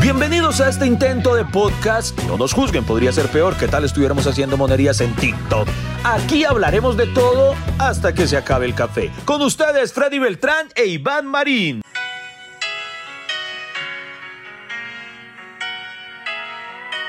Bienvenidos 0.00 0.60
a 0.60 0.68
este 0.68 0.86
intento 0.86 1.34
de 1.34 1.44
podcast. 1.44 2.16
No 2.22 2.36
nos 2.36 2.52
juzguen, 2.52 2.84
podría 2.84 3.10
ser 3.10 3.26
peor 3.28 3.56
que 3.56 3.66
tal 3.66 3.84
estuviéramos 3.84 4.28
haciendo 4.28 4.56
monerías 4.56 5.00
en 5.00 5.12
TikTok. 5.16 5.66
Aquí 6.04 6.44
hablaremos 6.44 6.96
de 6.96 7.06
todo 7.08 7.56
hasta 7.78 8.14
que 8.14 8.28
se 8.28 8.36
acabe 8.36 8.66
el 8.66 8.76
café. 8.76 9.10
Con 9.24 9.42
ustedes, 9.42 9.92
Freddy 9.92 10.20
Beltrán 10.20 10.68
e 10.76 10.86
Iván 10.86 11.26
Marín. 11.26 11.82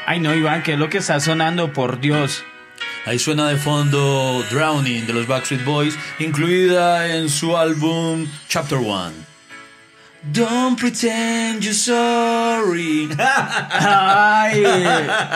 Ay 0.07 0.19
no, 0.19 0.33
Iván, 0.33 0.63
¿qué 0.63 0.73
es 0.73 0.79
lo 0.79 0.89
que 0.89 0.97
está 0.97 1.19
sonando? 1.19 1.71
Por 1.71 1.99
Dios. 1.99 2.43
Ahí 3.05 3.19
suena 3.19 3.47
de 3.49 3.57
fondo 3.57 4.43
Drowning 4.49 5.05
de 5.05 5.13
los 5.13 5.27
Backstreet 5.27 5.63
Boys, 5.63 5.95
incluida 6.17 7.07
en 7.15 7.29
su 7.29 7.55
álbum 7.55 8.25
Chapter 8.47 8.79
One. 8.79 9.28
Don't 10.21 10.77
pretend 10.77 11.63
you're 11.63 11.73
sorry. 11.73 13.07
Ay, 13.17 14.63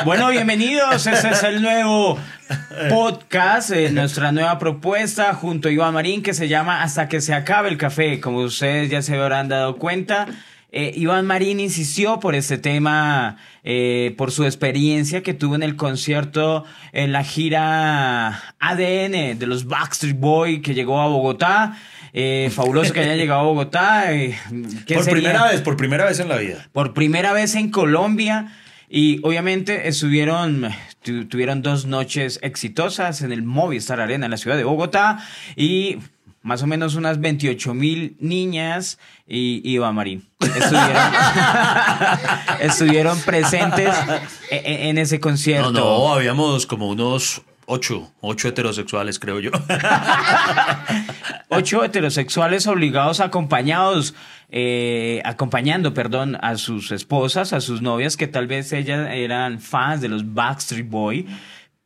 bueno, 0.03 0.27
bienvenidos. 0.27 1.07
Este 1.07 1.29
es 1.29 1.43
el 1.43 1.61
nuevo 1.61 2.19
podcast, 2.89 3.71
eh, 3.71 3.89
nuestra 3.91 4.33
nueva 4.33 4.59
propuesta 4.59 5.33
junto 5.35 5.69
a 5.69 5.71
Iván 5.71 5.93
Marín 5.93 6.21
que 6.21 6.33
se 6.33 6.49
llama 6.49 6.83
Hasta 6.83 7.07
que 7.07 7.21
se 7.21 7.33
acabe 7.33 7.69
el 7.69 7.77
café. 7.77 8.19
Como 8.19 8.39
ustedes 8.39 8.89
ya 8.89 9.01
se 9.01 9.15
habrán 9.15 9.47
dado 9.47 9.77
cuenta, 9.77 10.27
eh, 10.73 10.91
Iván 10.95 11.27
Marín 11.27 11.61
insistió 11.61 12.19
por 12.19 12.35
este 12.35 12.57
tema, 12.57 13.37
eh, 13.63 14.13
por 14.17 14.31
su 14.31 14.43
experiencia 14.43 15.23
que 15.23 15.33
tuvo 15.33 15.55
en 15.55 15.63
el 15.63 15.77
concierto, 15.77 16.65
en 16.91 17.13
la 17.13 17.23
gira 17.23 18.41
ADN 18.59 19.39
de 19.39 19.45
los 19.47 19.65
Backstreet 19.65 20.19
Boys 20.19 20.61
que 20.61 20.73
llegó 20.73 20.99
a 20.99 21.07
Bogotá. 21.07 21.77
Eh, 22.15 22.51
fabuloso 22.53 22.93
que 22.93 22.99
haya 22.99 23.15
llegado 23.15 23.39
a 23.39 23.43
Bogotá. 23.43 24.13
eh, 24.13 24.37
¿qué 24.85 24.95
Por 24.95 25.03
sería? 25.03 25.21
primera 25.29 25.47
vez, 25.51 25.61
por 25.61 25.75
primera 25.77 26.05
vez 26.05 26.19
en 26.19 26.29
la 26.29 26.37
vida. 26.37 26.67
por 26.71 26.93
primera 26.93 27.33
vez 27.33 27.55
en 27.55 27.71
Colombia 27.71 28.53
y 28.89 29.19
obviamente 29.23 29.87
estuvieron 29.87 30.69
tu- 31.01 31.25
tuvieron 31.25 31.63
dos 31.63 31.85
noches 31.87 32.39
exitosas 32.43 33.21
en 33.23 33.31
el 33.31 33.41
Movistar 33.41 33.99
Arena 33.99 34.25
en 34.25 34.31
la 34.31 34.37
ciudad 34.37 34.55
de 34.57 34.63
Bogotá 34.63 35.17
y 35.55 35.97
más 36.43 36.61
o 36.61 36.67
menos 36.67 36.93
unas 36.95 37.19
28 37.19 37.73
mil 37.73 38.15
niñas 38.19 38.99
y 39.27 39.61
Iván 39.67 39.95
Marín 39.95 40.27
estuvieron, 40.39 40.97
estuvieron 42.59 43.19
presentes 43.21 43.95
e- 44.51 44.55
e- 44.57 44.89
en 44.89 44.97
ese 44.97 45.19
concierto. 45.19 45.71
No, 45.71 45.79
no, 45.79 46.13
habíamos 46.13 46.65
como 46.67 46.89
unos 46.89 47.41
ocho, 47.65 48.11
ocho 48.21 48.47
heterosexuales, 48.47 49.19
creo 49.19 49.39
yo. 49.39 49.51
Ocho 51.49 51.83
heterosexuales 51.83 52.65
obligados, 52.67 53.19
acompañados, 53.19 54.15
eh, 54.49 55.21
acompañando, 55.23 55.93
perdón, 55.93 56.37
a 56.41 56.55
sus 56.57 56.91
esposas, 56.91 57.53
a 57.53 57.61
sus 57.61 57.81
novias, 57.81 58.17
que 58.17 58.27
tal 58.27 58.47
vez 58.47 58.73
ellas 58.73 59.07
eran 59.11 59.59
fans 59.59 60.01
de 60.01 60.09
los 60.09 60.33
Backstreet 60.33 60.89
Boy, 60.89 61.27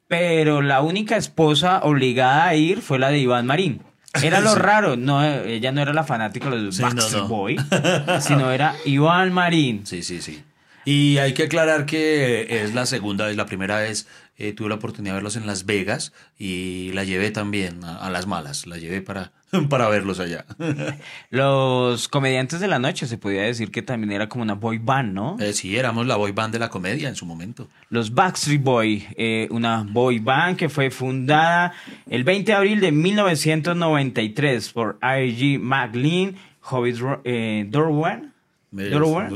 pero 0.08 0.62
la 0.62 0.82
única 0.82 1.18
esposa 1.18 1.80
obligada 1.84 2.48
a 2.48 2.56
ir 2.56 2.82
fue 2.82 2.98
la 2.98 3.10
de 3.10 3.20
Iván 3.20 3.46
Marín. 3.46 3.82
Era 4.24 4.40
lo 4.40 4.52
Sí. 4.54 4.60
raro, 4.60 4.96
no, 4.96 5.22
ella 5.24 5.72
no 5.74 5.82
era 5.82 5.92
la 5.94 6.06
fanática 6.06 6.50
de 6.50 6.58
los 6.58 6.76
Sí, 6.78 6.82
no, 6.84 6.88
Backstreet 6.90 7.24
no. 7.24 7.28
Boy, 7.28 7.58
sino 8.22 8.52
era 8.52 8.74
Iván 8.86 9.34
Marín. 9.34 9.86
Sí, 9.86 10.02
sí, 10.02 10.22
sí. 10.22 10.42
Y 10.88 11.18
hay 11.18 11.34
que 11.34 11.44
aclarar 11.44 11.86
que 11.86 12.64
es 12.64 12.74
la 12.74 12.86
segunda 12.86 13.26
vez, 13.26 13.36
la 13.36 13.46
primera 13.46 13.78
vez 13.78 14.08
eh, 14.38 14.54
tuve 14.54 14.70
la 14.70 14.76
oportunidad 14.76 15.16
de 15.16 15.18
verlos 15.18 15.36
en 15.36 15.46
Las 15.46 15.66
Vegas 15.66 16.14
y 16.40 16.94
la 16.94 17.04
llevé 17.04 17.30
también 17.30 17.84
a, 17.84 17.98
a 17.98 18.10
las 18.10 18.26
malas, 18.26 18.66
la 18.68 18.78
llevé 18.78 19.02
para, 19.02 19.34
para 19.70 19.90
verlos 19.90 20.22
allá. 20.22 20.46
Los 21.30 22.08
comediantes 22.08 22.62
de 22.62 22.70
la 22.70 22.80
noche, 22.80 23.06
se 23.06 23.18
podía 23.18 23.42
decir 23.42 23.70
que 23.70 23.82
también 23.82 24.14
era 24.14 24.30
como 24.30 24.44
una 24.44 24.54
boy 24.54 24.78
band, 24.78 25.14
¿no? 25.14 25.36
Eh, 25.42 25.52
sí, 25.52 25.76
éramos 25.76 26.08
la 26.08 26.16
boy 26.16 26.32
band 26.32 26.54
de 26.54 26.60
la 26.60 26.70
comedia 26.70 27.10
en 27.10 27.18
su 27.18 27.26
momento. 27.26 27.68
Los 27.90 28.14
Backstreet 28.14 28.64
Boy, 28.64 29.08
eh, 29.18 29.50
una 29.52 29.86
boy 29.90 30.20
band 30.20 30.56
que 30.56 30.70
fue 30.70 30.90
fundada 30.90 31.74
el 32.10 32.24
20 32.24 32.50
de 32.50 32.58
abril 32.58 32.80
de 32.80 32.94
1993 32.94 34.72
por 34.72 34.98
R.G. 35.02 35.60
McLean, 35.60 36.38
Hobbit 36.62 36.96
eh, 37.26 37.66
Dorwan, 37.68 38.37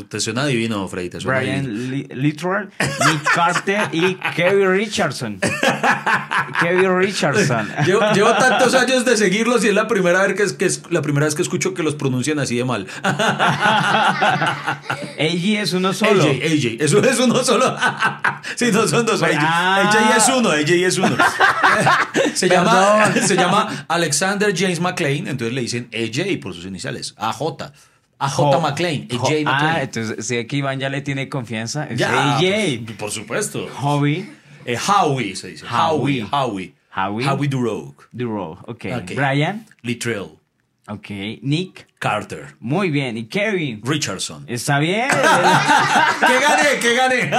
Te 0.09 0.19
suena 0.19 0.45
divino, 0.45 0.87
Freddy, 0.87 1.09
te 1.09 1.19
suena. 1.19 1.39
Brian 1.39 1.89
Li- 1.91 2.07
Littrell, 2.13 2.69
Nick 2.79 3.23
Carter 3.33 3.89
y 3.91 4.15
Kevin 4.35 4.71
Richardson. 4.71 5.39
Kevin 6.61 6.97
Richardson. 6.97 7.67
Llevo, 7.85 8.01
llevo 8.13 8.31
tantos 8.33 8.73
años 8.75 9.03
de 9.05 9.17
seguirlos 9.17 9.63
y 9.63 9.69
es 9.69 9.73
la 9.73 9.87
primera 9.87 10.21
vez 10.27 10.35
que, 10.35 10.43
es, 10.43 10.53
que 10.53 10.65
es 10.65 10.83
la 10.89 11.01
primera 11.01 11.25
vez 11.25 11.35
que 11.35 11.41
escucho 11.41 11.73
que 11.73 11.81
los 11.83 11.95
pronuncian 11.95 12.37
así 12.39 12.55
de 12.57 12.65
mal. 12.65 12.87
AG 15.19 15.57
es 15.61 15.73
uno 15.73 15.93
solo. 15.93 16.23
AJ, 16.23 16.29
AJ, 16.29 16.65
eso 16.79 16.99
es 17.03 17.19
uno 17.19 17.43
solo. 17.43 17.75
sí, 18.55 18.71
no 18.71 18.87
son 18.87 19.05
dos. 19.05 19.21
AJ, 19.23 19.37
Ah. 19.39 19.89
AJ 19.89 20.17
es 20.17 20.29
uno, 20.37 20.49
AJ 20.49 20.69
es 20.71 20.97
uno. 20.97 21.15
se, 22.33 22.47
llama, 22.49 23.11
se 23.25 23.35
llama 23.35 23.85
Alexander 23.87 24.53
James 24.55 24.79
McLean, 24.79 25.27
entonces 25.27 25.53
le 25.53 25.61
dicen 25.61 25.89
AJ 25.93 26.39
por 26.41 26.53
sus 26.53 26.65
iniciales. 26.65 27.13
AJ. 27.17 27.41
AJ 28.25 28.35
Jo- 28.35 28.61
McLean, 28.61 29.07
Jo- 29.09 29.25
AJ 29.27 29.43
Ah, 29.47 29.79
entonces 29.81 30.25
sí 30.25 30.45
que 30.45 30.55
Iván 30.57 30.79
ya 30.79 30.89
le 30.89 31.01
tiene 31.01 31.27
confianza. 31.29 31.85
Es 31.89 31.99
Ya, 31.99 32.37
AJ. 32.37 32.85
Por, 32.85 32.95
por 32.97 33.11
supuesto. 33.11 33.67
Hobby. 33.75 34.29
Eh, 34.65 34.77
Howie 34.77 35.35
se 35.35 35.47
dice. 35.49 35.65
Howie. 35.65 36.23
Howie. 36.31 36.73
Howie. 36.95 37.25
Howie. 37.27 37.47
Durogue. 37.47 37.95
Duro. 38.11 38.51
Ok. 38.67 38.85
Ok. 38.97 39.11
Brian. 39.15 39.65
Littrell. 39.81 40.27
Ok. 40.87 41.09
Nick. 41.41 41.87
Carter. 42.01 42.55
Muy 42.59 42.89
bien. 42.89 43.15
¿Y 43.15 43.25
Kevin? 43.25 43.79
Richardson. 43.83 44.43
Está 44.47 44.79
bien. 44.79 45.07
¡Que 46.19 46.39
gané! 46.39 46.79
¡Que 46.81 46.95
gané! 46.95 47.31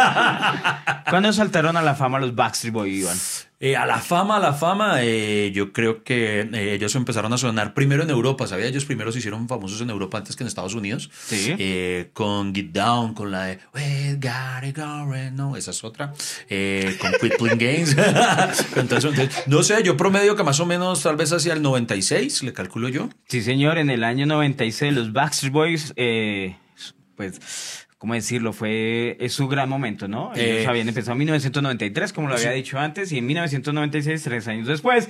¿Cuándo 1.10 1.32
saltaron 1.32 1.76
a 1.76 1.82
la 1.82 1.96
fama 1.96 2.20
los 2.20 2.32
Backstreet 2.32 2.72
Boys, 2.72 2.94
Iván? 2.94 3.18
Eh, 3.64 3.76
a 3.76 3.86
la 3.86 3.98
fama, 3.98 4.38
a 4.38 4.40
la 4.40 4.54
fama, 4.54 5.04
eh, 5.04 5.52
yo 5.54 5.72
creo 5.72 6.02
que 6.02 6.40
eh, 6.40 6.74
ellos 6.74 6.96
empezaron 6.96 7.32
a 7.32 7.38
sonar 7.38 7.74
primero 7.74 8.02
en 8.02 8.10
Europa, 8.10 8.48
¿sabía? 8.48 8.66
Ellos 8.66 8.84
primero 8.84 9.12
se 9.12 9.20
hicieron 9.20 9.46
famosos 9.46 9.80
en 9.80 9.90
Europa 9.90 10.18
antes 10.18 10.34
que 10.34 10.42
en 10.42 10.48
Estados 10.48 10.74
Unidos. 10.74 11.08
Sí. 11.26 11.54
Eh, 11.56 12.10
con 12.12 12.52
Get 12.52 12.72
Down, 12.72 13.14
con 13.14 13.30
la 13.30 13.44
de 13.44 13.60
We 13.72 14.18
got 14.20 14.64
it 14.64 14.76
going, 14.76 15.36
no, 15.36 15.56
esa 15.56 15.70
es 15.70 15.84
otra. 15.84 16.08
Con 16.08 17.12
Quit 17.20 17.36
Playing 17.38 17.58
Games. 17.58 17.96
Entonces, 18.76 19.30
no 19.46 19.62
sé, 19.62 19.80
yo 19.84 19.96
promedio 19.96 20.34
que 20.34 20.42
más 20.42 20.58
o 20.58 20.66
menos 20.66 21.00
tal 21.00 21.14
vez 21.14 21.32
hacia 21.32 21.52
el 21.52 21.62
96, 21.62 22.42
le 22.42 22.52
calculo 22.52 22.88
yo. 22.88 23.10
Sí, 23.28 23.42
señor, 23.42 23.78
en 23.78 23.90
el 23.90 24.02
año 24.02 24.26
96 24.26 24.51
los 24.92 25.12
Backstreet 25.12 25.52
Boys, 25.52 25.92
eh, 25.96 26.56
pues, 27.16 27.86
¿cómo 27.98 28.14
decirlo? 28.14 28.52
Fue 28.52 29.16
es 29.20 29.32
su 29.32 29.48
gran 29.48 29.68
momento, 29.68 30.08
¿no? 30.08 30.32
Ellos 30.34 30.64
Eh, 30.64 30.66
habían 30.66 30.88
empezado 30.88 31.12
en 31.12 31.18
1993, 31.18 32.12
como 32.12 32.28
lo 32.28 32.34
había 32.34 32.50
dicho 32.50 32.78
antes, 32.78 33.12
y 33.12 33.18
en 33.18 33.26
1996, 33.26 34.22
tres 34.22 34.48
años 34.48 34.66
después, 34.66 35.08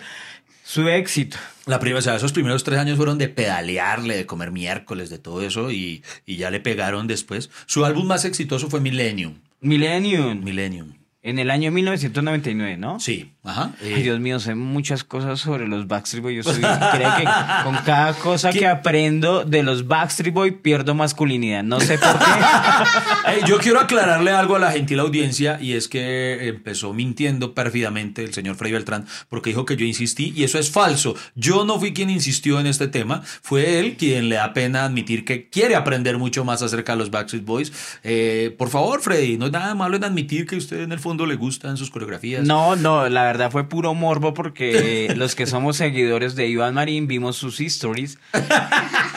su 0.64 0.88
éxito. 0.88 1.36
La 1.66 1.78
primera, 1.80 1.98
o 1.98 2.02
sea, 2.02 2.16
esos 2.16 2.32
primeros 2.32 2.64
tres 2.64 2.78
años 2.78 2.96
fueron 2.96 3.18
de 3.18 3.28
pedalearle, 3.28 4.16
de 4.16 4.26
comer 4.26 4.50
miércoles, 4.50 5.10
de 5.10 5.18
todo 5.18 5.42
eso, 5.42 5.70
y, 5.70 6.02
y 6.26 6.36
ya 6.36 6.50
le 6.50 6.60
pegaron 6.60 7.06
después. 7.06 7.50
Su 7.66 7.84
álbum 7.84 8.06
más 8.06 8.24
exitoso 8.24 8.68
fue 8.68 8.80
Millennium. 8.80 9.38
Millennium, 9.60 10.42
Millennium. 10.42 10.94
En 11.24 11.38
el 11.38 11.50
año 11.52 11.70
1999, 11.70 12.76
¿no? 12.78 12.98
Sí, 12.98 13.32
ajá. 13.44 13.72
eh, 13.80 13.92
Ay, 13.96 14.02
Dios 14.02 14.18
mío, 14.18 14.40
sé 14.40 14.56
muchas 14.56 15.04
cosas 15.04 15.38
sobre 15.38 15.68
los 15.68 15.86
Backstreet 15.86 16.22
Boys. 16.22 16.36
Yo 16.44 16.52
soy, 16.52 16.60
creo 16.92 17.16
que 17.16 17.24
con 17.62 17.76
cada 17.84 18.12
cosa 18.14 18.50
que 18.52 18.66
aprendo 18.66 19.44
de 19.44 19.62
los 19.62 19.86
Backstreet 19.86 20.34
Boys 20.34 20.54
pierdo 20.60 20.94
masculinidad. 20.96 21.62
No 21.62 21.78
sé 21.80 21.96
por 21.96 22.18
qué. 22.18 23.44
Yo 23.46 23.58
quiero 23.58 23.78
aclararle 23.80 24.32
algo 24.32 24.56
a 24.56 24.58
la 24.58 24.72
gentil 24.72 24.98
audiencia 24.98 25.58
y 25.60 25.72
es 25.74 25.86
que 25.88 26.48
empezó 26.48 26.92
mintiendo 26.92 27.54
pérfidamente 27.54 28.24
el 28.24 28.34
señor 28.34 28.56
Freddy 28.56 28.72
Beltrán 28.72 29.06
porque 29.28 29.50
dijo 29.50 29.64
que 29.64 29.76
yo 29.76 29.84
insistí 29.84 30.32
y 30.36 30.44
eso 30.44 30.58
es 30.58 30.70
falso. 30.70 31.14
Yo 31.34 31.64
no 31.64 31.78
fui 31.78 31.92
quien 31.92 32.10
insistió 32.10 32.58
en 32.60 32.66
este 32.66 32.88
tema, 32.88 33.22
fue 33.42 33.78
él 33.78 33.96
quien 33.96 34.28
le 34.28 34.36
da 34.36 34.52
pena 34.52 34.84
admitir 34.84 35.24
que 35.24 35.48
quiere 35.48 35.76
aprender 35.76 36.18
mucho 36.18 36.44
más 36.44 36.62
acerca 36.62 36.92
de 36.92 36.98
los 36.98 37.10
Backstreet 37.10 37.44
Boys. 37.44 37.72
Eh, 38.02 38.54
por 38.58 38.68
favor, 38.70 39.00
Freddy, 39.00 39.38
no 39.38 39.46
es 39.46 39.52
nada 39.52 39.74
malo 39.74 39.96
en 39.96 40.04
admitir 40.04 40.46
que 40.46 40.56
usted 40.56 40.80
en 40.80 40.92
el 40.92 40.98
fondo 40.98 41.11
le 41.26 41.36
gustan 41.36 41.76
sus 41.76 41.90
coreografías. 41.90 42.44
No, 42.46 42.76
no, 42.76 43.08
la 43.08 43.22
verdad 43.24 43.50
fue 43.50 43.68
puro 43.68 43.94
morbo 43.94 44.34
porque 44.34 45.12
los 45.16 45.34
que 45.34 45.46
somos 45.46 45.76
seguidores 45.76 46.34
de 46.34 46.48
Iván 46.48 46.74
Marín 46.74 47.06
vimos 47.06 47.36
sus 47.36 47.60
stories 47.60 48.18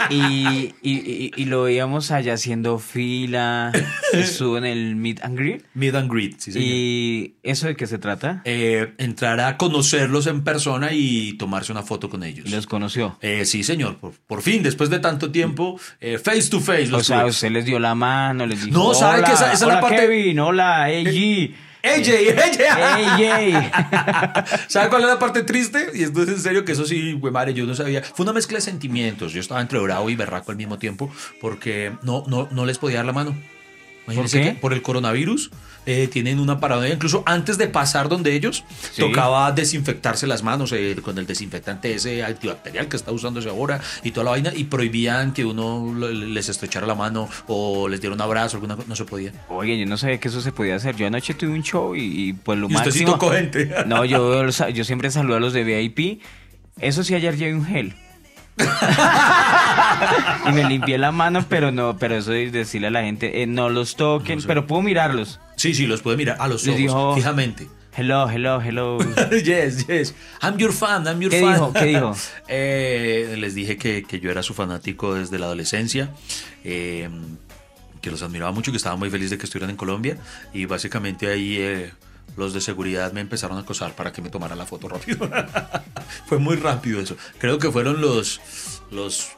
y, 0.09 0.15
y- 0.15 0.73
y- 0.83 1.31
y 1.35 1.45
lo 1.45 1.63
veíamos 1.63 2.11
allá 2.11 2.33
haciendo 2.33 2.77
fila, 2.79 3.71
estuvo 4.13 4.57
en 4.57 4.65
el 4.65 4.95
Meet 4.95 5.23
and 5.23 5.37
Greet. 5.37 5.63
Meet 5.73 5.95
and 5.95 6.11
greet, 6.11 6.39
sí, 6.39 6.51
señor. 6.51 6.67
¿Y 6.67 7.35
eso 7.43 7.67
de 7.67 7.75
qué 7.75 7.87
se 7.87 7.97
trata? 7.97 8.41
Eh, 8.45 8.93
entrar 8.97 9.39
a 9.39 9.57
conocerlos 9.57 10.27
en 10.27 10.43
persona 10.43 10.89
y 10.93 11.33
tomarse 11.33 11.71
una 11.71 11.81
foto 11.83 12.09
con 12.09 12.23
ellos. 12.23 12.49
Los 12.51 12.67
conoció. 12.67 13.17
Eh, 13.21 13.45
sí, 13.45 13.63
señor, 13.63 13.97
por, 13.97 14.13
por 14.27 14.41
fin, 14.41 14.61
después 14.63 14.89
de 14.89 14.99
tanto 14.99 15.31
tiempo, 15.31 15.79
eh, 15.99 16.17
face 16.19 16.49
to 16.49 16.59
face. 16.59 16.87
O 16.87 16.91
Los 16.91 17.07
sea, 17.07 17.21
tuve. 17.21 17.29
usted 17.31 17.51
les 17.51 17.65
dio 17.65 17.79
la 17.79 17.95
mano, 17.95 18.45
les 18.45 18.63
dijo, 18.65 18.77
No, 18.77 18.93
¿sabe 18.93 19.19
hola, 19.19 19.27
que 19.27 19.33
esa- 19.33 19.45
esa 19.45 19.53
es 19.53 19.61
la 19.61 19.67
hola, 19.67 19.81
parte- 19.81 19.95
Kevin, 19.97 20.39
hola, 20.39 20.83
AG. 20.85 21.51
AJ, 21.85 22.09
AJ. 22.37 22.61
AJ. 22.71 24.59
¿Sabe 24.67 24.89
cuál 24.89 25.03
es 25.03 25.07
la 25.07 25.19
parte 25.19 25.43
triste? 25.43 25.91
Y 25.93 26.03
esto 26.03 26.23
es 26.23 26.29
en 26.29 26.39
serio 26.39 26.65
que 26.65 26.71
eso 26.71 26.85
sí, 26.85 27.13
güey, 27.13 27.31
madre, 27.31 27.53
yo 27.53 27.65
no 27.65 27.75
sabía. 27.75 28.01
Fue 28.01 28.23
una 28.23 28.33
mezcla 28.33 28.57
de 28.57 28.61
sentimientos. 28.61 29.33
Yo 29.33 29.39
estaba 29.39 29.61
entre 29.61 29.79
bravo 29.79 30.09
y 30.09 30.15
berraco 30.15 30.51
al 30.51 30.57
mismo 30.57 30.77
tiempo 30.77 31.11
porque 31.39 31.93
no, 32.01 32.23
no, 32.27 32.47
no 32.51 32.65
les 32.65 32.77
podía 32.77 32.97
dar 32.97 33.05
la 33.05 33.13
mano. 33.13 33.35
Imagínense 34.05 34.41
qué? 34.41 34.53
que 34.53 34.59
por 34.59 34.73
el 34.73 34.81
coronavirus 34.81 35.51
eh, 35.87 36.07
tienen 36.11 36.39
una 36.39 36.59
paranoia. 36.59 36.93
Incluso 36.93 37.21
antes 37.25 37.57
de 37.57 37.67
pasar 37.67 38.09
donde 38.09 38.33
ellos, 38.35 38.63
Sí. 38.91 39.01
tocaba 39.01 39.51
desinfectarse 39.51 40.25
las 40.27 40.41
manos 40.43 40.71
eh, 40.71 40.95
con 41.03 41.17
el 41.19 41.27
desinfectante 41.27 41.93
ese 41.93 42.23
antibacterial 42.23 42.87
que 42.87 42.95
está 42.97 43.11
usándose 43.11 43.49
ahora 43.49 43.79
y 44.03 44.11
toda 44.11 44.23
la 44.25 44.31
vaina. 44.31 44.51
Y 44.55 44.65
prohibían 44.65 45.33
que 45.33 45.45
uno 45.45 45.93
les 45.95 46.49
estrechara 46.49 46.87
la 46.87 46.95
mano 46.95 47.29
o 47.47 47.87
les 47.87 48.01
diera 48.01 48.15
un 48.15 48.21
abrazo, 48.21 48.57
alguna 48.57 48.75
cosa. 48.75 48.87
No 48.87 48.95
se 48.95 49.05
podía. 49.05 49.31
Oye, 49.49 49.77
yo 49.79 49.85
no 49.85 49.97
sabía 49.97 50.19
que 50.19 50.27
eso 50.27 50.41
se 50.41 50.51
podía 50.51 50.75
hacer. 50.75 50.95
Yo 50.95 51.07
anoche 51.07 51.33
tuve 51.33 51.51
un 51.51 51.63
show 51.63 51.95
y, 51.95 52.01
y, 52.29 52.33
pues 52.33 52.57
lo 52.57 52.69
Y 52.69 52.75
usted 52.75 52.91
sí 52.91 52.99
máximo... 53.05 53.11
tocó 53.19 53.31
gente. 53.31 53.71
No, 53.85 54.05
yo, 54.05 54.47
yo 54.49 54.83
siempre 54.83 55.11
saludo 55.11 55.37
a 55.37 55.39
los 55.39 55.53
de 55.53 55.63
VIP. 55.63 56.21
Eso 56.79 57.03
sí, 57.03 57.13
ayer 57.15 57.37
llevé 57.37 57.53
un 57.55 57.65
gel. 57.65 57.95
y 60.47 60.51
me 60.51 60.63
limpié 60.63 60.97
la 60.97 61.11
mano, 61.11 61.45
pero 61.49 61.71
no, 61.71 61.97
pero 61.97 62.15
eso 62.17 62.33
es 62.33 62.51
decirle 62.51 62.87
a 62.87 62.91
la 62.91 63.01
gente, 63.03 63.41
eh, 63.41 63.47
no 63.47 63.69
los 63.69 63.95
toquen, 63.95 64.35
No 64.35 64.41
sé. 64.41 64.47
pero 64.47 64.67
puedo 64.67 64.81
mirarlos. 64.81 65.39
Sí, 65.55 65.73
sí, 65.73 65.87
los 65.87 66.01
puede 66.01 66.17
mirar 66.17 66.37
a 66.39 66.47
los 66.47 66.63
Les 66.65 66.69
ojos, 66.75 66.79
dijo- 66.81 67.15
fijamente. 67.15 67.67
Hello, 67.97 68.29
hello, 68.29 68.59
hello. 68.61 68.97
yes, 69.43 69.87
yes. 69.87 70.13
I'm 70.41 70.57
your 70.57 70.73
fan, 70.73 71.05
I'm 71.07 71.21
your 71.21 71.31
¿Qué 71.31 71.39
fan. 71.41 71.53
dijo? 71.53 71.73
¿Qué 71.73 71.85
dijo? 71.85 72.13
Eh, 72.49 73.35
les 73.37 73.55
dije 73.55 73.77
que, 73.77 74.03
que 74.03 74.19
yo 74.19 74.29
era 74.31 74.43
su 74.43 74.53
fanático 74.53 75.15
desde 75.15 75.39
la 75.39 75.45
adolescencia. 75.45 76.09
eh, 76.63 77.09
que 78.01 78.11
los 78.11 78.21
admiraba 78.21 78.51
mucho, 78.51 78.69
que 78.71 78.77
estaba 78.77 78.95
muy 78.97 79.09
feliz 79.09 79.31
de 79.31 79.37
que 79.39 79.45
estuvieran 79.45 79.71
en 79.71 79.77
Colombia. 79.77 80.17
Y 80.53 80.65
básicamente 80.65 81.27
ahí 81.31 81.57
los 82.37 82.53
de 82.53 82.61
seguridad 82.61 83.11
me 83.13 83.21
empezaron 83.21 83.57
a 83.57 83.61
acosar 83.61 83.93
para 83.95 84.11
que 84.11 84.21
me 84.21 84.29
tomara 84.29 84.55
la 84.55 84.65
foto 84.65 84.87
rápido. 84.87 85.29
Fue 86.27 86.37
muy 86.37 86.55
rápido 86.55 86.99
eso. 86.99 87.15
Creo 87.37 87.59
que 87.59 87.71
fueron 87.71 88.01
los, 88.01 88.41
los 88.91 89.29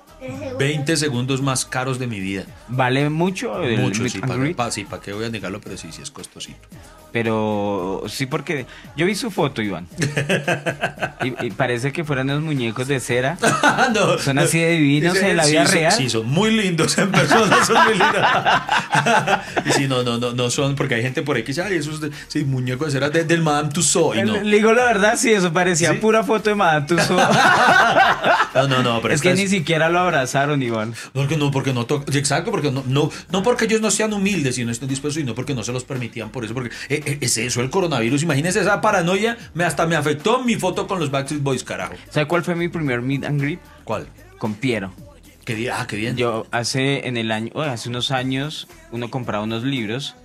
20 0.57 0.97
segundos 0.97 1.41
más 1.41 1.65
caros 1.65 1.99
de 1.99 2.07
mi 2.07 2.19
vida. 2.19 2.45
¿Vale 2.67 3.09
mucho 3.09 3.61
el 3.61 3.77
Mucho, 3.79 4.07
sí, 4.09 4.19
para, 4.19 4.35
greet? 4.35 4.57
sí, 4.71 4.83
para 4.83 5.01
qué 5.01 5.13
voy 5.13 5.25
a 5.25 5.29
negarlo, 5.29 5.61
pero 5.61 5.77
sí, 5.77 5.91
sí 5.91 6.01
es 6.01 6.11
costosito. 6.11 6.67
Pero 7.17 8.03
sí, 8.07 8.27
porque 8.27 8.67
yo 8.95 9.07
vi 9.07 9.15
su 9.15 9.31
foto, 9.31 9.63
Iván. 9.63 9.87
Y, 11.23 11.47
y 11.47 11.49
parece 11.49 11.91
que 11.91 12.03
fueran 12.03 12.29
unos 12.29 12.43
muñecos 12.43 12.87
de 12.87 12.99
cera. 12.99 13.37
No, 13.93 14.17
Son 14.19 14.37
así 14.37 14.59
de 14.59 14.71
divinos 14.73 15.17
en 15.17 15.35
la 15.37 15.43
sí, 15.45 15.51
vida 15.51 15.65
son- 15.65 15.73
real. 15.73 15.91
Sí, 15.93 16.09
son 16.09 16.27
muy 16.27 16.51
lindos 16.51 16.95
en 16.97 17.11
persona, 17.11 17.63
son 17.65 17.83
muy 17.85 17.93
lindos. 17.93 18.25
y 19.65 19.71
sí, 19.71 19.87
no, 19.87 20.03
no, 20.03 20.17
no, 20.19 20.33
no 20.33 20.49
son, 20.51 20.75
porque 20.75 20.95
hay 20.95 21.01
gente 21.01 21.21
por 21.23 21.35
ahí 21.37 21.41
que 21.43 21.47
dice, 21.47 21.63
ay, 21.63 21.75
esos 21.77 21.99
sí, 22.27 22.43
muñecos 22.43 22.87
de 22.87 22.93
cera 22.93 23.09
de- 23.09 23.23
del 23.23 23.41
Madame 23.41 23.69
Tussauds. 23.69 24.17
Y 24.19 24.21
no. 24.23 24.39
Le 24.41 24.57
digo 24.57 24.73
la 24.73 24.83
verdad, 24.85 25.15
sí, 25.17 25.31
eso 25.33 25.51
parecía 25.51 25.91
¿Sí? 25.93 25.97
pura 25.97 26.23
foto 26.23 26.49
de 26.51 26.55
Madame 26.55 26.85
Tussauds. 26.85 27.37
no, 28.53 28.67
no, 28.67 28.83
no, 28.83 29.01
pero 29.01 29.13
es 29.15 29.21
que 29.21 29.29
esta 29.31 29.41
ni 29.41 29.47
siquiera 29.47 29.89
lo 29.89 29.99
abrazaron, 29.99 30.61
Iván. 30.61 30.89
No, 31.13 31.21
porque 31.21 31.37
no, 31.37 31.49
porque 31.51 31.73
no 31.73 31.85
to- 31.85 32.05
sí, 32.11 32.17
Exacto, 32.19 32.51
porque 32.51 32.71
no, 32.71 32.83
no, 32.87 33.09
no 33.31 33.41
porque 33.43 33.65
ellos 33.65 33.81
no 33.81 33.89
sean 33.89 34.13
humildes 34.13 34.57
y 34.59 34.65
no 34.65 34.71
estén 34.71 34.87
dispuestos, 34.89 35.19
sino 35.21 35.33
porque 35.33 35.55
no 35.55 35.63
se 35.63 35.71
los 35.71 35.83
permitían 35.83 36.29
por 36.29 36.45
eso, 36.45 36.53
porque 36.53 36.69
eh, 36.89 37.01
es 37.21 37.37
eso 37.37 37.61
el 37.61 37.69
coronavirus. 37.69 38.23
Imagínense 38.23 38.59
esa 38.59 38.81
paranoia, 38.81 39.37
me, 39.53 39.63
hasta 39.63 39.85
me 39.85 39.95
afectó 39.95 40.43
mi 40.43 40.55
foto 40.55 40.87
con 40.87 40.99
los 40.99 41.11
Backstreet 41.11 41.41
Boys, 41.41 41.63
carajo. 41.63 41.93
¿Sabe 42.09 42.27
cuál 42.27 42.43
fue 42.43 42.55
mi 42.55 42.67
primer 42.67 43.01
meet 43.01 43.23
and 43.25 43.41
greet? 43.41 43.59
¿Cuál? 43.83 44.07
Con 44.37 44.53
Piero. 44.53 44.93
¿Qué 45.45 45.55
día? 45.55 45.79
Ah, 45.79 45.87
qué 45.87 45.95
bien. 45.95 46.17
Yo 46.17 46.45
hace 46.51 47.07
en 47.07 47.15
el 47.15 47.31
año, 47.31 47.51
oh, 47.53 47.61
hace 47.61 47.89
unos 47.89 48.11
años, 48.11 48.67
uno 48.91 49.09
compraba 49.09 49.43
unos 49.43 49.63
libros 49.63 50.15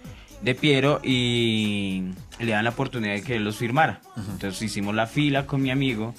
de 0.42 0.54
Piero 0.56 1.00
y 1.04 2.02
le 2.40 2.52
dan 2.52 2.64
la 2.64 2.70
oportunidad 2.70 3.14
de 3.14 3.22
que 3.22 3.36
él 3.36 3.44
los 3.44 3.56
firmara. 3.56 4.00
Entonces 4.16 4.60
hicimos 4.62 4.94
la 4.94 5.06
fila 5.06 5.46
con 5.46 5.62
mi 5.62 5.70
amigo 5.70 6.14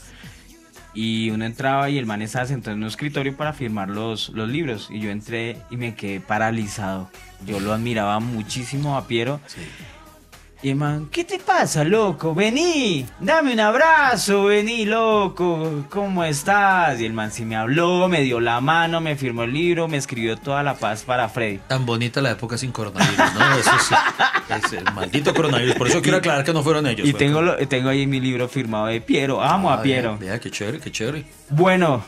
y 0.93 1.31
uno 1.31 1.43
entraba 1.43 1.89
y 1.89 1.97
el 1.97 2.05
man 2.05 2.21
estaba 2.21 2.45
sentado 2.45 2.77
en 2.77 2.83
un 2.83 2.87
escritorio 2.87 3.35
para 3.35 3.51
firmar 3.51 3.89
los, 3.89 4.29
los 4.29 4.47
libros. 4.47 4.87
Y 4.89 4.99
yo 4.99 5.09
entré 5.09 5.57
y 5.69 5.75
me 5.75 5.95
quedé 5.95 6.21
paralizado. 6.21 7.09
Yo 7.45 7.59
lo 7.59 7.73
admiraba 7.73 8.19
muchísimo 8.21 8.95
a 8.95 9.05
Piero. 9.07 9.41
Sí. 9.47 9.61
Y 10.65 10.69
el 10.69 10.77
man, 10.77 11.09
¿qué 11.11 11.25
te 11.25 11.39
pasa, 11.39 11.83
loco? 11.83 12.33
Vení, 12.33 13.05
dame 13.19 13.51
un 13.51 13.59
abrazo, 13.59 14.45
vení, 14.45 14.85
loco, 14.85 15.83
¿cómo 15.89 16.23
estás? 16.23 17.01
Y 17.01 17.05
el 17.05 17.11
man 17.11 17.33
sí 17.33 17.43
me 17.43 17.57
habló, 17.57 18.07
me 18.07 18.21
dio 18.21 18.39
la 18.39 18.61
mano, 18.61 19.01
me 19.01 19.17
firmó 19.17 19.43
el 19.43 19.51
libro, 19.51 19.89
me 19.89 19.97
escribió 19.97 20.37
toda 20.37 20.63
la 20.63 20.75
paz 20.75 21.03
para 21.03 21.27
Freddy. 21.27 21.59
Tan 21.67 21.85
bonita 21.85 22.21
la 22.21 22.31
época 22.31 22.57
sin 22.57 22.71
coronavirus, 22.71 23.17
¿no? 23.37 23.55
Eso 23.57 23.71
sí. 23.89 23.93
Es 24.65 24.71
el 24.71 24.85
maldito 24.93 25.33
coronavirus. 25.33 25.75
Por 25.75 25.89
eso 25.89 26.01
quiero 26.01 26.19
aclarar 26.19 26.45
que 26.45 26.53
no 26.53 26.63
fueron 26.63 26.87
ellos. 26.87 27.05
Y 27.05 27.11
fue- 27.11 27.19
tengo, 27.19 27.41
lo- 27.41 27.57
tengo 27.67 27.89
ahí 27.89 28.07
mi 28.07 28.21
libro 28.21 28.47
firmado 28.47 28.85
de 28.85 29.01
Piero, 29.01 29.43
amo 29.43 29.69
Ah, 29.69 29.73
a 29.75 29.81
Piero. 29.81 30.17
Vea, 30.17 30.39
qué 30.39 30.49
chévere, 30.49 30.79
qué 30.79 30.89
chévere. 30.93 31.25
Bueno, 31.49 32.05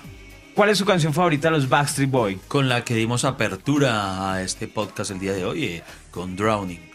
¿cuál 0.54 0.70
es 0.70 0.78
su 0.78 0.86
canción 0.86 1.14
favorita 1.14 1.50
de 1.50 1.58
los 1.58 1.68
Backstreet 1.68 2.10
Boy? 2.10 2.40
Con 2.48 2.70
la 2.70 2.86
que 2.86 2.96
dimos 2.96 3.26
apertura 3.26 4.32
a 4.32 4.42
este 4.42 4.70
podcast 4.70 5.12
el 5.12 5.20
día 5.20 5.34
de 5.34 5.44
hoy, 5.44 5.66
eh, 5.66 5.84
con 6.10 6.38
Drowning. 6.38 6.90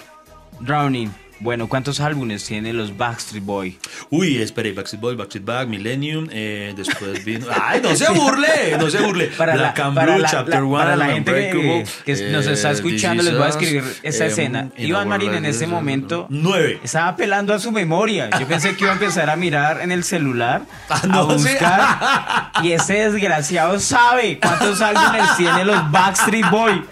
Drowning. 0.61 1.13
Bueno, 1.41 1.69
¿cuántos 1.69 2.01
álbumes 2.01 2.45
tiene 2.45 2.73
los 2.75 2.97
Backstreet 2.99 3.43
Boy? 3.45 3.79
Uy, 4.11 4.43
espere, 4.43 4.73
Backstreet 4.73 5.01
Boy, 5.01 5.17
Backstreet 5.17 5.45
Back, 5.45 5.69
Millennium, 5.69 6.29
eh, 6.31 6.75
después 6.77 7.25
vino... 7.25 7.47
¡Ay, 7.63 7.81
no 7.83 7.97
se 7.97 8.11
burle! 8.13 8.77
No 8.79 8.91
se 8.91 9.01
burle. 9.01 9.27
Para 9.39 9.55
la, 9.57 9.63
Black 9.63 9.79
and 9.81 9.95
para 9.95 10.13
Blue, 10.13 10.23
la- 10.23 10.29
Chapter 10.31 10.55
la- 10.57 10.65
1, 10.65 10.79
para 10.79 10.97
la 10.97 11.07
gente 11.07 11.33
que, 11.33 11.85
que 12.05 12.31
nos 12.31 12.47
está 12.47 12.69
eh, 12.71 12.75
escuchando, 12.75 13.23
les 13.23 13.33
voy 13.35 13.47
a 13.47 13.49
escribir 13.49 13.83
Us, 13.83 14.01
esa 14.03 14.25
eh, 14.25 14.29
escena. 14.29 14.69
Iván 14.77 15.09
Marín 15.09 15.33
en 15.33 15.47
ese 15.47 15.67
momento 15.67 16.27
Nueve. 16.29 16.79
estaba 16.85 17.09
apelando 17.09 17.55
a 17.55 17.59
su 17.59 17.73
memoria. 17.73 18.29
Yo 18.39 18.47
pensé 18.47 18.77
que 18.77 18.85
iba 18.85 18.91
a 18.91 18.95
empezar 18.97 19.31
a 19.31 19.37
mirar 19.37 19.81
en 19.81 19.93
el 19.93 20.05
celular, 20.05 20.63
Ah, 20.91 21.01
a 21.03 21.07
no, 21.07 21.39
sí. 21.39 21.49
buscar. 21.49 22.51
Y 22.63 22.73
ese 22.73 23.09
desgraciado 23.11 23.81
sabe 23.81 24.39
cuántos 24.39 24.81
álbumes 24.83 25.37
tiene 25.39 25.65
los 25.65 25.91
Backstreet 25.91 26.51
Boy. 26.51 26.83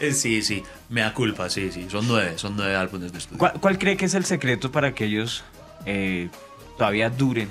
Eh, 0.00 0.12
sí, 0.12 0.40
sí, 0.42 0.62
me 0.90 1.00
da 1.02 1.14
culpa, 1.14 1.48
sí, 1.48 1.70
sí. 1.72 1.86
Son 1.88 2.06
nueve, 2.06 2.36
son 2.36 2.56
nueve 2.56 2.74
álbumes 2.74 3.12
de 3.12 3.18
estudio. 3.18 3.50
¿Cuál, 3.60 3.78
cree 3.78 3.96
que 3.96 4.04
es 4.04 4.14
el 4.14 4.24
secreto 4.24 4.70
para 4.70 4.92
que 4.92 5.04
ellos 5.04 5.44
eh, 5.86 6.28
todavía 6.76 7.08
duren? 7.08 7.48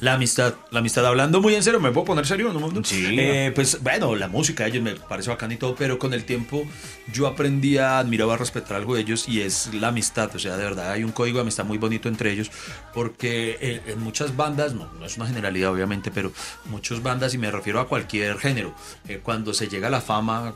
La 0.00 0.14
amistad, 0.14 0.54
la 0.70 0.78
amistad, 0.78 1.04
hablando 1.04 1.42
muy 1.42 1.54
en 1.54 1.62
serio, 1.62 1.78
¿me 1.78 1.90
puedo 1.90 2.06
poner 2.06 2.26
serio 2.26 2.50
momento? 2.54 2.88
Sí. 2.88 3.06
Eh, 3.18 3.52
pues 3.54 3.82
bueno, 3.82 4.14
la 4.16 4.28
música 4.28 4.64
de 4.64 4.70
ellos 4.70 4.82
me 4.82 4.94
parece 4.94 5.28
bacán 5.28 5.52
y 5.52 5.56
todo, 5.56 5.74
pero 5.74 5.98
con 5.98 6.14
el 6.14 6.24
tiempo 6.24 6.64
yo 7.12 7.26
aprendí 7.26 7.76
a 7.76 7.98
admirar, 7.98 8.30
a 8.30 8.36
respetar 8.36 8.76
algo 8.76 8.94
de 8.94 9.02
ellos 9.02 9.28
y 9.28 9.42
es 9.42 9.74
la 9.74 9.88
amistad. 9.88 10.34
O 10.34 10.38
sea, 10.38 10.56
de 10.56 10.64
verdad 10.64 10.92
hay 10.92 11.04
un 11.04 11.12
código 11.12 11.36
de 11.36 11.42
amistad 11.42 11.64
muy 11.64 11.76
bonito 11.76 12.08
entre 12.08 12.32
ellos, 12.32 12.50
porque 12.94 13.58
eh, 13.60 13.82
en 13.88 14.00
muchas 14.00 14.36
bandas, 14.36 14.72
no, 14.72 14.90
no 14.98 15.04
es 15.04 15.16
una 15.16 15.26
generalidad 15.26 15.70
obviamente, 15.70 16.10
pero 16.10 16.32
muchas 16.66 17.02
bandas, 17.02 17.34
y 17.34 17.38
me 17.38 17.50
refiero 17.50 17.80
a 17.80 17.86
cualquier 17.86 18.38
género, 18.38 18.74
eh, 19.06 19.20
cuando 19.22 19.52
se 19.52 19.68
llega 19.68 19.88
a 19.88 19.90
la 19.90 20.00
fama, 20.00 20.54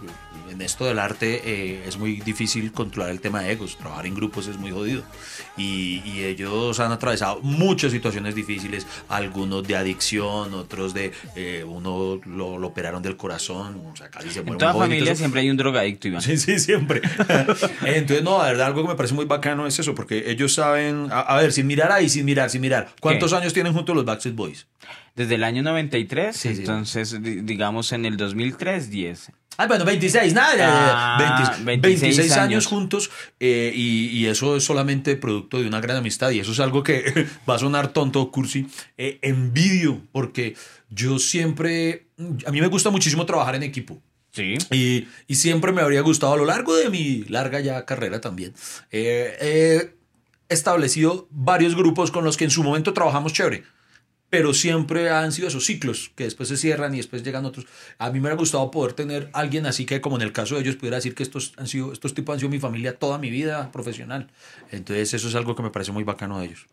en 0.50 0.62
esto 0.62 0.84
del 0.84 0.98
arte 0.98 1.42
eh, 1.44 1.84
es 1.86 1.96
muy 1.98 2.20
difícil 2.20 2.72
controlar 2.72 3.10
el 3.10 3.20
tema 3.20 3.40
de 3.40 3.52
egos, 3.52 3.76
trabajar 3.76 4.06
en 4.06 4.14
grupos 4.14 4.46
es 4.46 4.56
muy 4.56 4.70
jodido. 4.70 5.02
Y, 5.56 6.02
y 6.04 6.24
ellos 6.24 6.80
han 6.80 6.92
atravesado 6.92 7.40
muchas 7.42 7.92
situaciones 7.92 8.34
difíciles, 8.34 8.86
algunos 9.24 9.66
de 9.66 9.76
adicción, 9.76 10.54
otros 10.54 10.94
de 10.94 11.12
eh, 11.36 11.64
uno 11.66 12.20
lo, 12.24 12.58
lo 12.58 12.66
operaron 12.68 13.02
del 13.02 13.16
corazón, 13.16 13.80
o 13.92 13.96
sea, 13.96 14.08
casi 14.10 14.30
se 14.30 14.40
muere 14.42 14.52
En 14.52 14.58
toda 14.58 14.74
familia 14.74 15.14
siempre 15.16 15.40
hay 15.40 15.50
un 15.50 15.56
drogadicto, 15.56 16.08
Iván. 16.08 16.22
Sí, 16.22 16.36
sí, 16.36 16.58
siempre. 16.58 17.02
Entonces, 17.84 18.22
no, 18.22 18.38
la 18.38 18.44
verdad, 18.48 18.66
algo 18.68 18.82
que 18.82 18.88
me 18.88 18.94
parece 18.94 19.14
muy 19.14 19.24
bacano 19.24 19.66
es 19.66 19.78
eso, 19.78 19.94
porque 19.94 20.30
ellos 20.30 20.54
saben, 20.54 21.08
a, 21.10 21.20
a 21.20 21.40
ver, 21.40 21.52
sin 21.52 21.66
mirar 21.66 21.90
ahí, 21.92 22.08
sin 22.08 22.24
mirar, 22.24 22.50
sin 22.50 22.60
mirar, 22.60 22.88
¿cuántos 23.00 23.30
¿Qué? 23.32 23.36
años 23.38 23.52
tienen 23.52 23.72
juntos 23.72 23.94
los 23.96 24.04
Backstreet 24.04 24.36
Boys? 24.36 24.66
Desde 25.16 25.36
el 25.36 25.44
año 25.44 25.62
93, 25.62 26.36
Sí, 26.36 26.48
entonces 26.48 27.22
di- 27.22 27.40
digamos 27.42 27.92
en 27.92 28.04
el 28.04 28.16
2003, 28.16 28.90
10. 28.90 29.30
Ah, 29.56 29.66
bueno, 29.66 29.84
26, 29.84 30.34
nada, 30.34 31.16
Ah, 31.16 31.16
20 31.64 31.88
26 31.88 32.00
26, 32.00 32.32
años. 32.32 32.44
años 32.44 32.66
juntos 32.66 33.10
eh, 33.40 33.72
y, 33.74 34.06
y 34.08 34.26
eso 34.26 34.56
es 34.56 34.64
solamente 34.64 35.16
producto 35.16 35.60
de 35.60 35.66
una 35.68 35.80
gran 35.80 35.96
amistad 35.96 36.30
y 36.30 36.40
eso 36.40 36.52
es 36.52 36.60
algo 36.60 36.82
que 36.82 37.26
va 37.48 37.54
a 37.54 37.58
sonar 37.58 37.88
tonto, 37.92 38.30
cursi, 38.30 38.66
eh, 38.98 39.18
envidio, 39.22 40.00
porque 40.12 40.56
yo 40.90 41.18
siempre, 41.18 42.06
a 42.46 42.50
mí 42.50 42.60
me 42.60 42.66
gusta 42.68 42.90
muchísimo 42.90 43.26
trabajar 43.26 43.54
en 43.54 43.62
equipo. 43.62 44.00
Sí. 44.32 44.56
Y, 44.72 45.06
y 45.28 45.34
siempre 45.36 45.70
me 45.70 45.80
habría 45.80 46.00
gustado 46.00 46.32
a 46.34 46.36
lo 46.36 46.44
largo 46.44 46.74
de 46.74 46.90
mi 46.90 47.22
larga 47.28 47.60
ya 47.60 47.84
carrera 47.84 48.20
también. 48.20 48.52
eh, 48.90 49.92
he 50.48 50.54
establecido 50.54 51.26
varios 51.30 51.74
grupos 51.74 52.10
con 52.10 52.24
los 52.24 52.36
que 52.36 52.44
en 52.44 52.50
su 52.50 52.62
momento 52.62 52.92
trabajamos 52.92 53.32
chévere. 53.32 53.64
Pero 54.34 54.52
siempre 54.52 55.10
han 55.10 55.30
sido 55.30 55.46
esos 55.46 55.64
ciclos 55.64 56.10
que 56.16 56.24
después 56.24 56.48
se 56.48 56.56
cierran 56.56 56.92
y 56.92 56.96
después 56.96 57.22
llegan 57.22 57.44
otros. 57.44 57.66
A 57.98 58.08
mí 58.08 58.14
me 58.14 58.22
hubiera 58.22 58.34
gustado 58.34 58.68
poder 58.72 58.92
tener 58.92 59.30
alguien 59.32 59.64
así 59.64 59.86
que, 59.86 60.00
como 60.00 60.16
en 60.16 60.22
el 60.22 60.32
caso 60.32 60.56
de 60.56 60.62
ellos, 60.62 60.74
pudiera 60.74 60.96
decir 60.96 61.14
que 61.14 61.22
estos, 61.22 61.52
han 61.56 61.68
sido, 61.68 61.92
estos 61.92 62.14
tipos 62.14 62.32
han 62.32 62.40
sido 62.40 62.50
mi 62.50 62.58
familia 62.58 62.98
toda 62.98 63.16
mi 63.18 63.30
vida 63.30 63.70
profesional. 63.70 64.26
Entonces, 64.72 65.14
eso 65.14 65.28
es 65.28 65.36
algo 65.36 65.54
que 65.54 65.62
me 65.62 65.70
parece 65.70 65.92
muy 65.92 66.02
bacano 66.02 66.40
de 66.40 66.46
ellos. 66.46 66.66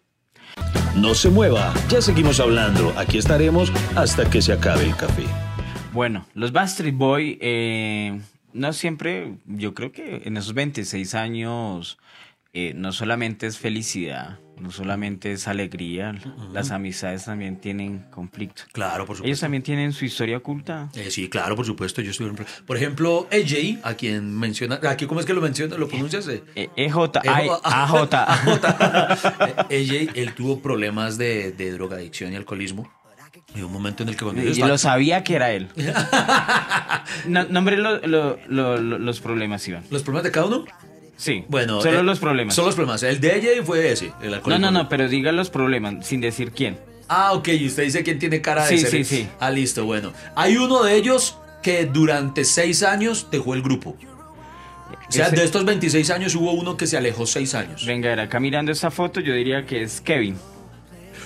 No 0.95 1.13
se 1.13 1.29
mueva, 1.29 1.71
ya 1.87 2.01
seguimos 2.01 2.39
hablando. 2.39 2.95
Aquí 2.97 3.19
estaremos 3.19 3.71
hasta 3.95 4.27
que 4.27 4.41
se 4.41 4.53
acabe 4.53 4.83
el 4.85 4.95
café. 4.95 5.25
Bueno, 5.93 6.25
los 6.33 6.51
Backstreet 6.51 6.95
Boy, 6.95 7.37
eh, 7.41 8.19
no 8.53 8.73
siempre, 8.73 9.35
yo 9.45 9.75
creo 9.75 9.91
que 9.91 10.23
en 10.25 10.35
esos 10.35 10.55
26 10.55 11.13
años 11.13 11.99
eh, 12.53 12.73
no 12.75 12.91
solamente 12.91 13.45
es 13.45 13.59
felicidad, 13.59 14.39
no 14.61 14.71
solamente 14.71 15.31
es 15.31 15.47
alegría, 15.47 16.13
las 16.53 16.71
amistades 16.71 17.25
también 17.25 17.59
tienen 17.59 18.05
conflicto. 18.11 18.63
Claro, 18.71 19.05
por 19.05 19.15
supuesto. 19.17 19.25
Ellos 19.27 19.39
también 19.39 19.63
tienen 19.63 19.91
su 19.91 20.05
historia 20.05 20.37
oculta. 20.37 20.89
Eh, 20.95 21.09
sí, 21.11 21.27
claro, 21.29 21.55
por 21.55 21.65
supuesto. 21.65 22.01
Yo 22.01 22.11
estoy... 22.11 22.31
Por 22.65 22.77
ejemplo, 22.77 23.27
AJ, 23.31 23.79
a 23.83 23.95
quien 23.95 24.37
menciona. 24.37 24.79
Aquí, 24.89 25.05
¿cómo 25.07 25.19
es 25.19 25.25
que 25.25 25.33
lo 25.33 25.41
menciona? 25.41 25.75
¿Lo 25.77 25.87
pronuncias? 25.87 26.27
EJ, 26.55 26.97
AJ. 27.25 28.13
AJ, 28.13 30.11
él 30.13 30.33
tuvo 30.35 30.59
problemas 30.61 31.17
de, 31.17 31.51
de 31.51 31.71
drogadicción 31.71 32.33
y 32.33 32.35
alcoholismo. 32.35 32.89
Y 33.55 33.61
un 33.61 33.71
momento 33.73 34.03
en 34.03 34.09
el 34.09 34.15
que 34.15 34.23
cuando 34.23 34.41
ellos 34.41 34.57
Y 34.57 34.61
lo 34.61 34.77
sabía 34.77 35.23
que 35.23 35.35
era 35.35 35.51
él. 35.51 35.67
No, 37.27 37.43
nombre 37.45 37.77
lo- 37.77 37.99
lo- 38.07 38.37
lo- 38.47 38.77
lo- 38.77 38.97
los 38.99 39.19
problemas, 39.19 39.67
Iván. 39.67 39.83
¿Los 39.89 40.03
problemas 40.03 40.23
de 40.23 40.31
cada 40.31 40.45
uno? 40.45 40.65
Sí. 41.17 41.43
Bueno. 41.47 41.81
Solo 41.81 41.99
eh, 41.99 42.03
los 42.03 42.19
problemas. 42.19 42.55
Solo 42.55 42.67
los 42.67 42.75
problemas. 42.75 43.03
El 43.03 43.19
de 43.21 43.31
AJ 43.31 43.63
fue 43.65 43.91
ese, 43.91 44.11
el 44.21 44.41
No, 44.45 44.57
no, 44.59 44.71
no, 44.71 44.89
pero 44.89 45.07
diga 45.07 45.31
los 45.31 45.49
problemas 45.49 46.05
sin 46.07 46.21
decir 46.21 46.51
quién. 46.51 46.79
Ah, 47.07 47.33
ok, 47.33 47.49
y 47.49 47.67
usted 47.67 47.83
dice 47.83 48.03
quién 48.03 48.19
tiene 48.19 48.41
cara 48.41 48.65
de 48.65 48.69
Sí, 48.77 48.79
ser. 48.79 48.89
sí, 48.91 49.03
sí. 49.03 49.27
Ah, 49.39 49.51
listo, 49.51 49.85
bueno. 49.85 50.13
Hay 50.35 50.57
uno 50.57 50.83
de 50.83 50.95
ellos 50.95 51.37
que 51.61 51.85
durante 51.85 52.45
seis 52.45 52.83
años 52.83 53.27
dejó 53.31 53.53
el 53.53 53.61
grupo. 53.61 53.97
O 55.09 55.11
sea, 55.11 55.27
Ese- 55.27 55.35
de 55.35 55.43
estos 55.43 55.65
26 55.65 56.09
años 56.09 56.35
hubo 56.35 56.53
uno 56.53 56.77
que 56.77 56.87
se 56.87 56.95
alejó 56.97 57.27
seis 57.27 57.53
años. 57.53 57.85
Venga, 57.85 58.07
a 58.07 58.15
ver, 58.15 58.19
acá 58.21 58.39
mirando 58.39 58.71
esta 58.71 58.89
foto, 58.91 59.19
yo 59.19 59.33
diría 59.33 59.65
que 59.65 59.83
es 59.83 59.99
Kevin. 59.99 60.37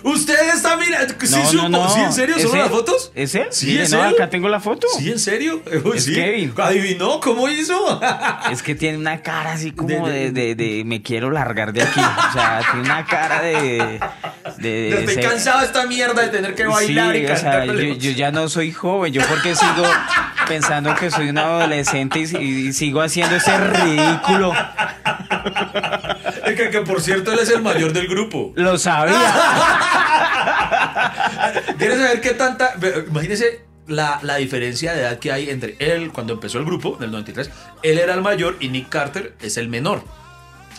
Usted 0.04 0.50
está 0.54 0.78
mirando. 0.78 1.14
¿Sí, 1.20 1.36
No, 1.36 1.46
supo? 1.46 1.64
no, 1.64 1.70
no. 1.70 1.90
¿Sí, 1.90 2.00
en 2.02 2.14
serio? 2.14 2.36
¿Es 2.36 2.44
¿Solo 2.44 2.54
él? 2.56 2.60
las 2.62 2.70
fotos? 2.70 3.12
¿Es 3.16 3.36
él? 3.36 3.48
Sí, 3.52 3.66
Mire, 3.68 3.84
él. 3.86 3.96
acá 3.96 4.30
tengo 4.30 4.48
la 4.50 4.60
foto. 4.60 4.88
¿Sí, 4.98 5.12
en 5.12 5.20
serio? 5.20 5.62
Es 5.96 6.04
Sí. 6.06 6.14
Kevin. 6.14 6.54
¿Adivinó? 6.58 7.20
¿Cómo 7.20 7.50
hizo? 7.50 8.00
Es 8.52 8.62
que 8.62 8.76
tiene 8.76 8.98
una 8.98 9.22
cara 9.22 9.54
así 9.54 9.72
como 9.72 10.08
De- 10.08 10.32
de, 10.32 10.32
de- 10.32 10.56
de, 10.56 10.84
me 10.86 11.02
quiero 11.02 11.32
largar 11.32 11.74
de 11.74 11.82
aquí. 11.84 12.00
O 12.00 12.34
sea, 12.34 12.62
tiene 12.72 12.86
una 12.86 13.06
cara 13.06 13.42
de. 13.42 14.00
de, 14.58 14.90
Estoy 15.00 15.16
ser- 15.16 15.30
cansado 15.30 15.60
de 15.62 15.66
esta 15.66 15.86
mierda 15.88 16.22
de 16.22 16.28
tener 16.30 16.54
que 16.56 16.66
bailar 16.66 17.14
Sí, 17.16 17.22
y 17.22 17.26
o 17.26 17.36
sea, 17.38 17.52
cantar. 17.60 17.76
yo, 17.76 17.94
yo 17.96 18.12
ya 18.12 18.32
no 18.32 18.48
soy 18.50 18.72
joven. 18.72 19.12
Yo 19.14 19.22
porque 19.28 19.56
sigo 19.56 19.84
pensando 20.48 20.94
que 20.96 21.10
soy 21.10 21.30
un 21.30 21.38
adolescente 21.40 22.20
y, 22.20 22.38
y 22.68 22.74
sigo 22.74 23.02
haciendo 23.02 23.36
ese 23.36 23.58
ridículo. 23.58 24.54
Que, 26.56 26.82
por 26.82 27.02
cierto, 27.02 27.32
él 27.34 27.40
es 27.40 27.50
el 27.50 27.62
mayor 27.62 27.94
del 27.94 28.08
grupo. 28.08 28.54
Lo 28.56 28.78
sabía. 28.78 29.16
¿Quieres 31.78 31.98
saber 32.00 32.22
qué 32.22 32.32
tanta.? 32.32 32.74
Imagínese 33.08 33.62
la, 33.88 34.20
la 34.24 34.38
diferencia 34.38 34.94
de 34.94 35.02
edad 35.02 35.20
que 35.20 35.32
hay 35.32 35.50
entre 35.50 35.76
él 35.80 36.12
cuando 36.12 36.34
empezó 36.34 36.58
el 36.60 36.66
grupo, 36.66 36.96
en 36.98 37.04
el 37.06 37.12
93. 37.12 37.50
Él 37.84 38.00
era 38.00 38.14
el 38.14 38.22
mayor 38.22 38.58
y 38.60 38.70
Nick 38.70 38.90
Carter 38.90 39.36
es 39.42 39.58
el 39.58 39.68
menor. 39.68 40.04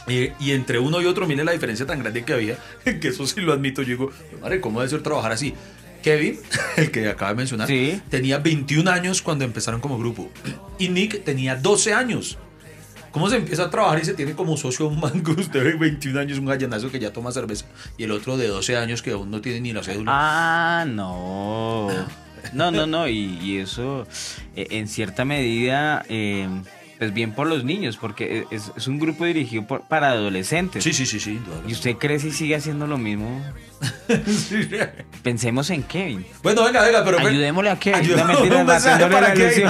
Y, 0.09 0.31
y 0.39 0.53
entre 0.53 0.79
uno 0.79 1.01
y 1.01 1.07
otro, 1.07 1.27
mire 1.27 1.45
la 1.45 1.53
diferencia 1.53 1.85
tan 1.85 1.99
grande 2.01 2.25
que 2.25 2.33
había, 2.33 2.57
que 2.85 3.09
eso 3.09 3.27
sí 3.27 3.41
lo 3.41 3.53
admito. 3.53 3.83
Yo 3.83 3.89
digo, 3.89 4.11
madre, 4.41 4.61
¿cómo 4.61 4.81
debe 4.81 4.91
ser 4.91 5.03
trabajar 5.03 5.33
así? 5.33 5.55
Kevin, 6.03 6.39
el 6.77 6.91
que 6.93 7.09
acaba 7.09 7.33
de 7.33 7.37
mencionar, 7.37 7.67
Sí. 7.67 8.01
tenía 8.09 8.39
21 8.39 8.89
años 8.91 9.23
cuando 9.23 9.45
empezaron 9.45 9.81
como 9.81 9.99
grupo. 9.99 10.31
Y 10.79 10.89
Nick 10.89 11.25
tenía 11.25 11.57
12 11.57 11.93
años. 11.95 12.39
¿Cómo 13.17 13.31
se 13.31 13.37
empieza 13.37 13.63
a 13.63 13.71
trabajar 13.71 13.99
y 13.99 14.05
se 14.05 14.13
tiene 14.13 14.35
como 14.35 14.59
socio 14.59 14.85
a 14.85 14.89
un 14.91 15.01
mango? 15.01 15.33
Usted 15.33 15.65
ve 15.65 15.73
21 15.73 16.21
años, 16.21 16.39
un 16.39 16.45
gallanazo 16.45 16.91
que 16.91 16.99
ya 16.99 17.15
toma 17.15 17.33
cerveza. 17.33 17.65
Y 17.97 18.05
el 18.05 18.11
otro 18.11 18.37
de 18.37 18.47
12 18.47 18.77
años 18.77 19.01
que 19.01 19.13
aún 19.13 19.31
no 19.31 19.41
tiene 19.41 19.59
ni 19.63 19.73
la 19.73 19.83
cédula. 19.83 20.11
Ah, 20.15 20.85
no. 20.87 21.89
No, 22.53 22.71
no, 22.71 22.87
no. 22.87 23.09
Y, 23.09 23.39
y 23.43 23.57
eso, 23.57 24.07
eh, 24.55 24.67
en 24.73 24.87
cierta 24.87 25.25
medida, 25.25 26.05
eh, 26.11 26.47
pues 26.99 27.15
bien 27.15 27.33
por 27.33 27.47
los 27.47 27.65
niños, 27.65 27.97
porque 27.97 28.45
es, 28.51 28.71
es 28.77 28.87
un 28.87 28.99
grupo 28.99 29.25
dirigido 29.25 29.67
por- 29.67 29.89
para 29.89 30.11
adolescentes. 30.11 30.85
Sí, 30.85 30.93
sí, 30.93 31.07
sí, 31.07 31.19
sí. 31.19 31.41
Y 31.67 31.73
usted 31.73 31.97
crece 31.97 32.29
y 32.29 32.33
sigue 32.33 32.55
haciendo 32.55 32.87
lo 32.87 32.99
mismo. 32.99 33.43
Pensemos 35.23 35.71
en 35.71 35.83
Kevin. 35.85 36.27
Bueno, 36.43 36.65
venga, 36.65 36.83
venga, 36.85 37.03
pero. 37.03 37.19
Ayudémosle 37.19 37.71
a 37.71 37.79
Kevin. 37.79 38.01
Ayudémosle 38.21 39.09
para 39.09 39.21
la 39.29 39.33
Kevin. 39.33 39.65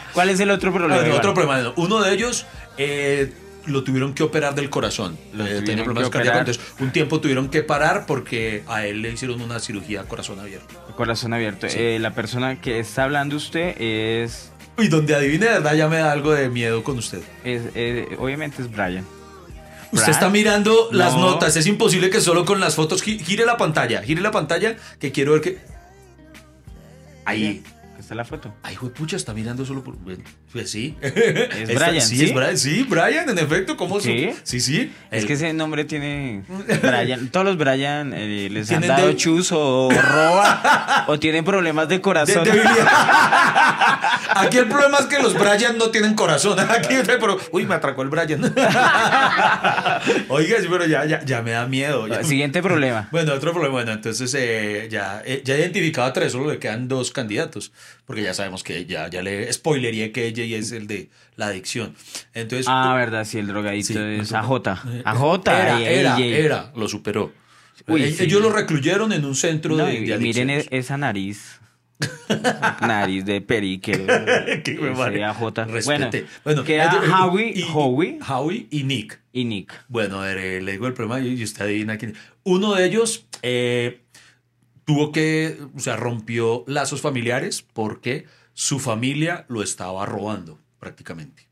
¿Cuál 0.16 0.30
es 0.30 0.40
el 0.40 0.50
otro 0.50 0.72
problema? 0.72 1.06
Iván? 1.06 1.18
otro 1.18 1.32
problema. 1.34 1.60
no. 1.62 1.72
Uno 1.76 2.00
de 2.02 2.12
ellos 2.12 2.44
eh, 2.78 3.32
lo 3.66 3.84
tuvieron 3.84 4.14
que 4.14 4.22
operar 4.22 4.54
del 4.54 4.70
corazón. 4.70 5.16
Eh, 5.38 5.62
tenía 5.64 5.84
problemas 5.84 6.10
cardíacos. 6.10 6.40
Entonces, 6.40 6.64
un 6.80 6.90
tiempo 6.92 7.20
tuvieron 7.20 7.48
que 7.50 7.62
parar 7.62 8.06
porque 8.06 8.62
a 8.66 8.84
él 8.86 9.02
le 9.02 9.12
hicieron 9.12 9.40
una 9.40 9.60
cirugía 9.60 10.02
corazón 10.04 10.40
abierto. 10.40 10.74
Corazón 10.96 11.32
abierto. 11.34 11.68
Sí. 11.68 11.76
Eh, 11.78 11.98
la 12.00 12.12
persona 12.14 12.60
que 12.60 12.78
está 12.80 13.04
hablando 13.04 13.36
usted 13.36 13.74
es, 13.80 14.50
Y 14.78 14.88
donde 14.88 15.14
adivine, 15.14 15.46
de 15.46 15.52
verdad, 15.52 15.74
ya 15.74 15.88
me 15.88 15.98
da 15.98 16.12
algo 16.12 16.32
de 16.32 16.48
miedo 16.48 16.82
con 16.82 16.98
usted. 16.98 17.20
es- 17.44 17.62
eh, 17.74 18.08
obviamente 18.18 18.62
es 18.62 18.70
Brian. 18.70 19.04
Usted 19.92 20.10
está 20.12 20.28
mirando 20.28 20.88
las 20.92 21.14
No. 21.14 21.20
notas. 21.32 21.56
Es 21.56 21.66
imposible 21.66 22.10
que 22.10 22.20
solo 22.20 22.44
con 22.44 22.58
las 22.60 22.74
fotos. 22.74 23.02
gi- 23.02 23.18
Gire 23.18 23.46
la 23.46 23.56
pantalla. 23.56 24.02
Gire 24.02 24.20
la 24.20 24.30
pantalla 24.32 24.76
que 24.98 25.12
quiero 25.12 25.32
ver 25.32 25.40
que. 25.40 25.58
Ahí. 27.24 27.62
Está 28.06 28.14
la 28.14 28.24
foto. 28.24 28.54
Ay, 28.62 28.76
pucha, 28.96 29.16
está 29.16 29.34
mirando 29.34 29.64
solo 29.66 29.82
por. 29.82 29.96
Pues 30.52 30.70
sí. 30.70 30.94
Es 31.00 31.12
Está- 31.16 31.88
Brian, 31.88 32.00
sí, 32.00 32.16
¿sí? 32.18 32.24
es 32.26 32.34
Brian. 32.34 32.56
Sí, 32.56 32.86
Brian, 32.88 33.28
en 33.28 33.36
efecto. 33.36 33.76
¿Cómo 33.76 33.96
su- 33.98 34.06
¿Sí? 34.06 34.30
Sí, 34.44 34.60
sí. 34.60 34.92
Es 35.10 35.22
El- 35.22 35.26
que 35.26 35.32
ese 35.32 35.52
nombre 35.52 35.84
tiene 35.84 36.44
Brian. 36.82 37.28
Todos 37.30 37.46
los 37.46 37.56
Brian 37.58 38.12
eh, 38.14 38.48
les 38.48 38.70
han 38.70 38.86
dado 38.86 39.08
de- 39.08 39.16
chus 39.16 39.50
o 39.50 39.88
roba 39.90 41.04
o 41.08 41.18
tienen 41.18 41.44
problemas 41.44 41.88
de 41.88 41.96
de- 41.96 42.00
corazón. 42.00 42.46
Aquí 44.36 44.58
el 44.58 44.68
problema 44.68 44.98
es 44.98 45.06
que 45.06 45.18
los 45.20 45.34
Brian 45.34 45.76
no 45.76 45.90
tienen 45.90 46.14
corazón. 46.14 46.60
Aquí, 46.60 46.94
pero, 47.04 47.38
uy, 47.50 47.66
me 47.66 47.74
atracó 47.74 48.02
el 48.02 48.08
Brian. 48.08 48.40
Oiga, 50.28 50.60
sí, 50.60 50.66
pero 50.70 50.86
ya, 50.86 51.04
ya, 51.06 51.24
ya 51.24 51.42
me 51.42 51.50
da 51.52 51.66
miedo. 51.66 52.06
ya. 52.06 52.22
Siguiente 52.22 52.62
problema. 52.62 53.08
Bueno, 53.10 53.32
otro 53.34 53.52
problema. 53.52 53.72
Bueno, 53.72 53.92
entonces 53.92 54.32
eh, 54.38 54.88
ya, 54.90 55.22
eh, 55.24 55.42
ya 55.44 55.56
identificado 55.56 56.06
a 56.06 56.12
tres, 56.12 56.32
solo 56.32 56.50
le 56.52 56.58
quedan 56.58 56.86
dos 56.88 57.10
candidatos. 57.10 57.72
Porque 58.06 58.22
ya 58.22 58.34
sabemos 58.34 58.62
que 58.62 58.86
ya, 58.86 59.08
ya 59.10 59.20
le 59.20 59.52
spoilería 59.52 60.12
que 60.12 60.26
ella 60.26 60.44
es 60.56 60.70
el 60.72 60.86
de 60.86 61.10
la 61.34 61.46
adicción. 61.48 61.94
Entonces. 62.34 62.66
Ah, 62.68 62.94
verdad, 62.96 63.24
sí, 63.24 63.38
el 63.38 63.48
drogadito 63.48 63.94
Sí, 63.94 63.98
es 63.98 64.30
no, 64.30 64.38
AJ. 64.38 64.52
eh, 64.88 65.02
AJ. 65.04 65.40
Era, 65.48 65.80
era, 65.90 66.14
AJ. 66.14 66.22
era, 66.22 66.72
lo 66.76 66.88
superó. 66.88 67.32
Uy, 67.88 68.02
Eh, 68.04 68.12
sí. 68.12 68.24
Ellos 68.24 68.40
lo 68.40 68.50
recluyeron 68.52 69.12
en 69.12 69.24
un 69.24 69.34
centro 69.34 69.76
No, 69.76 69.86
de, 69.86 70.18
miren 70.18 70.50
e- 70.50 70.66
esa 70.70 70.96
nariz. 70.96 71.60
nariz 72.80 73.24
de 73.24 73.40
periquero. 73.40 74.06
Qué. 74.64 74.78
AJ. 75.24 75.40
Bueno. 75.84 76.10
Bueno, 76.44 76.64
queda 76.64 76.84
eh, 76.92 76.98
eh, 77.06 77.10
Howie, 77.10 77.52
y- 77.56 77.62
Howie 77.72 78.18
Howie 78.28 78.66
y 78.70 78.84
Nick. 78.84 79.20
y 79.32 79.44
Nick. 79.44 79.72
Bueno, 79.88 80.20
a 80.20 80.26
ver, 80.26 80.38
eh, 80.38 80.62
le 80.62 80.72
digo 80.72 80.86
el 80.86 80.92
problema 80.94 81.20
y 81.26 81.34
y 81.40 81.42
usted 81.42 81.64
adivina 81.64 81.96
quién. 81.98 82.14
Uno 82.44 82.74
de 82.74 82.84
ellos 82.84 83.26
eh, 83.42 84.00
tuvo 84.86 85.12
que, 85.12 85.58
o 85.76 85.80
sea, 85.80 85.96
rompió 85.96 86.64
lazos 86.66 87.02
familiares 87.02 87.62
porque 87.74 88.24
su 88.54 88.78
familia 88.78 89.44
lo 89.48 89.62
estaba 89.62 90.06
robando 90.06 90.58
prácticamente. 90.80 91.46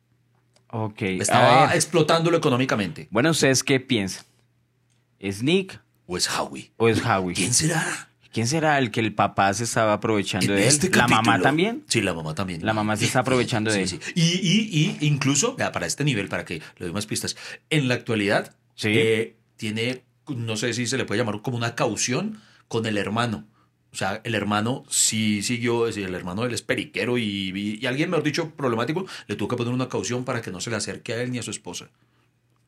Ok. 0.71 1.03
Estaba 1.03 1.75
explotándolo 1.75 2.37
económicamente. 2.39 3.09
Bueno, 3.11 3.31
¿ustedes 3.31 3.63
qué 3.63 3.79
piensan? 3.81 4.25
¿Es 5.19 5.43
Nick 5.43 5.81
¿O 6.07 6.17
es 6.17 6.29
Howie? 6.31 6.73
o 6.79 6.89
es 6.89 7.05
Howie? 7.05 7.35
¿Quién 7.35 7.53
será? 7.55 8.09
¿Quién 8.33 8.47
será 8.49 8.79
el 8.79 8.91
que 8.91 8.99
el 9.01 9.15
papá 9.15 9.55
se 9.55 9.63
estaba 9.65 9.93
aprovechando 9.93 10.47
En 10.47 10.57
de 10.57 10.63
él? 10.63 10.69
este 10.69 10.91
¿La 10.91 11.07
mamá 11.07 11.41
también? 11.41 11.85
Sí, 11.89 12.01
la 12.01 12.13
mamá 12.15 12.35
también. 12.35 12.65
La 12.67 12.73
mamá 12.73 12.97
se 12.97 13.05
está 13.05 13.21
aprovechando 13.21 13.71
de 13.71 13.87
Sí, 13.87 13.95
él. 13.97 14.03
sí. 14.03 14.13
Y, 14.17 14.23
y, 14.23 14.97
y 15.01 15.07
incluso, 15.07 15.57
para 15.57 15.87
este 15.87 16.03
nivel, 16.05 16.29
para 16.29 16.45
que 16.45 16.55
le 16.79 16.87
doy 16.87 16.93
más 16.93 17.07
pistas, 17.07 17.37
en 17.71 17.87
la 17.89 17.95
actualidad 17.95 18.55
Sí. 18.75 18.89
eh, 18.93 19.37
tiene, 19.57 20.03
no 20.29 20.57
sé 20.57 20.75
si 20.75 20.87
se 20.89 20.99
le 20.99 21.05
puede 21.05 21.21
llamar 21.21 21.43
como 21.43 21.57
una 21.57 21.77
caución 21.77 22.41
con 22.75 22.87
el 22.87 22.99
hermano. 22.99 23.47
O 23.93 23.97
sea, 23.97 24.21
el 24.25 24.35
hermano 24.35 24.85
sí 24.89 25.43
siguió, 25.43 25.87
es 25.87 25.95
decir, 25.95 26.09
el 26.09 26.15
hermano 26.17 26.45
él 26.45 26.53
es 26.53 26.63
periquero 26.63 27.17
y, 27.17 27.53
y, 27.55 27.79
y 27.81 27.87
alguien, 27.87 28.11
mejor 28.11 28.25
dicho, 28.25 28.51
problemático, 28.51 29.07
le 29.29 29.37
tuvo 29.37 29.47
que 29.49 29.57
poner 29.57 29.73
una 29.73 29.89
caución 29.89 30.25
para 30.25 30.43
que 30.43 30.51
no 30.51 30.61
se 30.61 30.71
le 30.71 30.77
acerque 30.77 31.13
a 31.13 31.23
él 31.23 31.31
ni 31.31 31.39
a 31.39 31.43
su 31.43 31.53
esposa. 31.53 31.87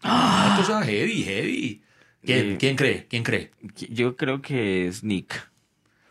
Ah, 0.03 0.55
cosa 0.57 0.83
heavy, 0.85 1.25
heavy. 1.25 1.83
¿Quién, 2.25 2.53
Eh. 2.53 2.57
¿Quién 2.61 2.77
cree? 2.77 3.07
¿Quién 3.11 3.25
cree? 3.25 3.51
Yo 3.91 4.17
creo 4.17 4.41
que 4.41 4.87
es 4.87 5.03
Nick. 5.03 5.51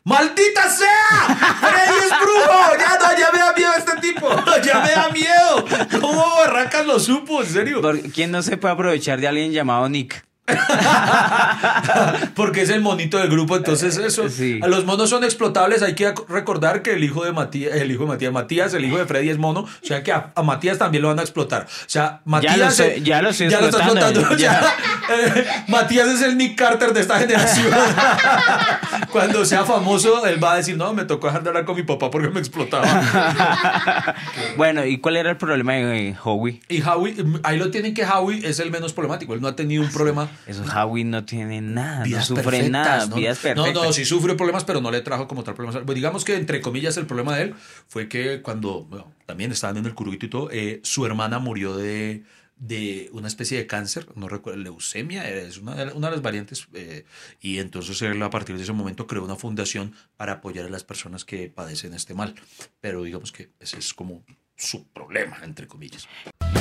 ¡Maldita 0.04 0.70
sea! 0.70 1.36
¡Freddy 1.62 1.98
es 2.00 2.20
brujo! 2.20 2.78
Ya 2.78 2.98
no, 3.00 3.20
ya 3.20 3.32
me 3.32 3.40
da 3.40 3.54
miedo 3.56 3.72
este 3.78 4.02
tipo. 4.02 4.28
Ya 4.64 4.82
me 4.82 4.92
da 4.92 5.10
miedo. 5.12 6.00
¿Cómo 6.02 6.36
Barracas 6.38 6.86
lo 6.86 7.00
supo? 7.00 7.42
¿En 7.42 7.50
serio? 7.50 7.82
¿Por- 7.82 8.02
¿Quién 8.12 8.32
no 8.32 8.44
se 8.44 8.58
puede 8.58 8.74
aprovechar 8.74 9.20
de 9.20 9.28
alguien 9.30 9.52
llamado 9.52 9.88
Nick? 9.90 10.26
Porque 12.36 12.62
es 12.62 12.70
el 12.70 12.82
monito 12.82 13.18
del 13.18 13.30
grupo, 13.30 13.58
entonces 13.58 13.98
eso. 13.98 14.30
Sí. 14.30 14.60
A 14.62 14.68
Los 14.68 14.86
monos 14.86 15.10
son 15.10 15.24
explotables, 15.24 15.82
hay 15.82 15.96
que 15.96 16.14
recordar 16.28 16.84
que 16.84 16.94
el 16.94 17.04
hijo 17.04 17.26
de 17.26 17.32
Matías, 17.32 17.76
el 17.76 17.92
hijo 17.92 18.04
de 18.04 18.10
Matías, 18.10 18.32
Matías, 18.32 18.74
el 18.76 18.86
hijo 18.86 18.98
de 18.98 19.06
Freddy 19.06 19.30
es 19.30 19.38
mono, 19.40 19.62
o 19.62 19.70
sea 19.82 20.04
que 20.04 20.12
a, 20.12 20.32
a 20.36 20.44
Matías 20.44 20.78
también 20.78 21.02
lo 21.02 21.08
van 21.08 21.20
a 21.20 21.24
explotar. 21.24 21.64
O 21.64 21.88
sea, 21.88 22.22
Matías 22.26 22.58
lo 22.58 22.70
sé, 22.72 22.98
eh, 22.98 23.02
ya 23.02 23.22
lo 23.22 23.30
está 23.30 23.46
explotando, 23.46 24.36
ya. 24.38 24.62
ya. 24.62 24.76
Eh, 25.10 25.48
Matías 25.68 26.08
es 26.10 26.22
el 26.22 26.38
Nick 26.38 26.56
Carter 26.58 26.94
de 26.94 27.02
esta 27.02 27.20
generación. 27.20 27.68
Cuando 29.12 29.46
sea 29.46 29.64
famoso, 29.66 30.26
él 30.26 30.44
va 30.44 30.54
a 30.54 30.58
decir, 30.58 30.78
no, 30.78 30.94
me 30.94 31.06
tocó 31.06 31.28
dejar 31.28 31.44
de 31.44 31.50
hablar 31.50 31.66
con 31.66 31.76
mi 31.76 31.84
papá 31.84 32.12
porque 32.12 32.30
me 32.30 32.40
explotaba. 32.40 32.86
Bueno, 34.58 34.86
¿y 34.86 35.00
cuál 35.00 35.18
era 35.18 35.30
el 35.32 35.38
problema 35.38 35.74
de 35.74 36.10
eh, 36.10 36.16
Howie? 36.24 36.62
Y 36.70 36.82
Howie, 36.82 37.16
ahí 37.44 37.58
lo 37.58 37.72
tienen 37.72 37.94
que 37.94 38.06
Howie 38.06 38.48
es 38.48 38.60
el 38.60 38.72
menos 38.72 38.94
problemático, 38.94 39.34
él 39.34 39.42
no 39.42 39.48
ha 39.48 39.56
tenido 39.56 39.84
un 39.84 39.90
problema 39.90 40.30
Eso 40.48 40.64
Howie 40.64 41.04
no 41.04 41.26
tiene 41.26 41.62
nada, 41.62 42.00
no 42.00 42.06
vidas 42.06 42.28
sufre 42.28 42.44
perfectas, 42.44 42.72
nada, 42.72 43.06
¿no? 43.08 43.16
vidas 43.16 43.40
perfectas. 43.40 43.74
No, 43.74 43.84
no, 43.86 43.94
sí 43.94 44.06
sufre 44.06 44.36
problemas, 44.36 44.64
pero 44.64 44.82
no 44.82 44.92
le 44.92 45.02
trajo 45.02 45.28
como 45.28 45.44
tal 45.44 45.56
problemas. 45.56 45.84
Pues 45.86 45.96
digamos 45.96 46.26
que, 46.26 46.36
entre 46.36 46.62
comillas, 46.62 46.98
el 46.98 47.06
problema 47.06 47.36
de 47.36 47.44
él 47.44 47.56
fue 47.88 48.08
que 48.08 48.42
cuando 48.42 48.84
bueno, 48.84 49.12
también 49.26 49.52
estaban 49.52 49.78
en 49.78 49.86
el 49.86 49.94
curubito 49.94 50.26
y 50.26 50.30
todo, 50.30 50.50
eh, 50.52 50.80
su 50.84 51.06
hermana 51.06 51.40
murió 51.40 51.76
de, 51.76 52.24
de 52.58 53.10
una 53.12 53.28
especie 53.28 53.58
de 53.58 53.68
cáncer, 53.68 54.08
no 54.16 54.28
recuerdo, 54.28 54.60
leucemia, 54.60 55.30
es 55.30 55.58
una 55.58 55.76
de, 55.76 55.92
una 55.92 56.08
de 56.08 56.16
las 56.16 56.22
variantes, 56.22 56.68
eh, 56.74 57.06
y 57.42 57.60
entonces 57.60 58.02
él 58.02 58.22
a 58.24 58.30
partir 58.30 58.56
de 58.56 58.64
ese 58.64 58.74
momento 58.74 59.08
creó 59.08 59.24
una 59.24 59.36
fundación 59.36 59.94
para 60.18 60.34
apoyar 60.34 60.66
a 60.66 60.70
las 60.70 60.84
personas 60.84 61.26
que 61.26 61.50
padecen 61.50 61.94
este 61.94 62.14
mal. 62.14 62.36
Pero 62.82 63.04
digamos 63.04 63.32
que 63.32 63.50
ese 63.60 63.78
es 63.80 63.94
como 63.94 64.24
su 64.56 64.86
problema, 64.88 65.38
entre 65.44 65.68
comillas. 65.68 66.08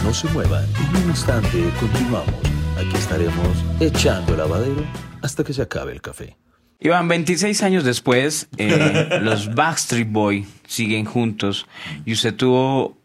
No 0.03 0.13
se 0.13 0.29
muevan, 0.31 0.65
en 0.65 1.03
un 1.03 1.11
instante 1.11 1.71
continuamos. 1.81 2.35
Aquí 2.77 2.97
estaremos 2.97 3.65
echando 3.81 4.37
lavadero 4.37 4.85
hasta 5.23 5.45
que 5.45 5.53
se 5.53 5.63
acabe 5.63 5.93
el 5.93 6.03
café. 6.03 6.37
Iván, 6.81 7.09
26 7.09 7.63
años 7.63 7.85
después, 7.85 8.49
eh, 8.59 9.19
los 9.23 9.55
Backstreet 9.55 10.11
Boy 10.11 10.47
siguen 10.67 11.05
juntos 11.07 11.67
y 12.05 12.13
usted 12.13 12.35
tuvo, 12.35 12.99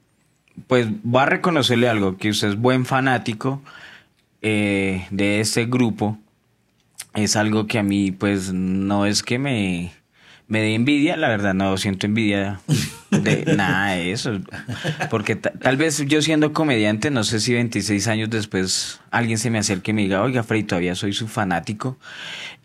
pues 0.67 0.87
va 0.87 1.23
a 1.23 1.27
reconocerle 1.27 1.87
algo, 1.87 2.17
que 2.17 2.29
usted 2.29 2.49
es 2.49 2.55
buen 2.57 2.85
fanático 2.85 3.61
eh, 4.41 5.07
de 5.11 5.39
este 5.39 5.65
grupo. 5.65 6.17
Es 7.13 7.35
algo 7.35 7.67
que 7.67 7.79
a 7.79 7.83
mí, 7.83 8.11
pues, 8.11 8.53
no 8.53 9.05
es 9.05 9.23
que 9.23 9.39
me, 9.39 9.93
me 10.49 10.59
dé 10.61 10.75
envidia, 10.75 11.15
la 11.15 11.29
verdad, 11.29 11.53
no 11.53 11.77
siento 11.77 12.05
envidia 12.05 12.59
de 13.11 13.45
nada 13.55 13.91
de 13.93 14.11
eso. 14.11 14.39
Porque 15.09 15.35
ta- 15.35 15.51
tal 15.53 15.77
vez 15.77 16.03
yo 16.07 16.21
siendo 16.21 16.51
comediante, 16.53 17.09
no 17.11 17.23
sé 17.23 17.39
si 17.39 17.53
26 17.53 18.07
años 18.07 18.29
después 18.29 18.99
alguien 19.11 19.37
se 19.37 19.49
me 19.49 19.59
acerque 19.59 19.91
y 19.91 19.93
me 19.93 20.01
diga, 20.01 20.21
oiga, 20.21 20.43
Freddy, 20.43 20.63
todavía 20.63 20.95
soy 20.95 21.13
su 21.13 21.27
fanático 21.27 21.97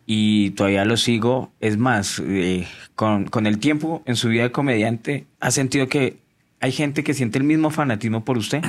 y 0.06 0.50
todavía 0.50 0.84
lo 0.84 0.96
sigo. 0.96 1.52
Es 1.60 1.76
más, 1.76 2.20
eh, 2.26 2.66
con, 2.94 3.26
con 3.26 3.46
el 3.46 3.58
tiempo 3.58 4.02
en 4.06 4.16
su 4.16 4.28
vida 4.28 4.42
de 4.44 4.50
comediante, 4.52 5.26
¿ha 5.40 5.50
sentido 5.50 5.88
que 5.88 6.16
hay 6.60 6.72
gente 6.72 7.04
que 7.04 7.12
siente 7.14 7.38
el 7.38 7.44
mismo 7.44 7.70
fanatismo 7.70 8.24
por 8.24 8.38
usted? 8.38 8.62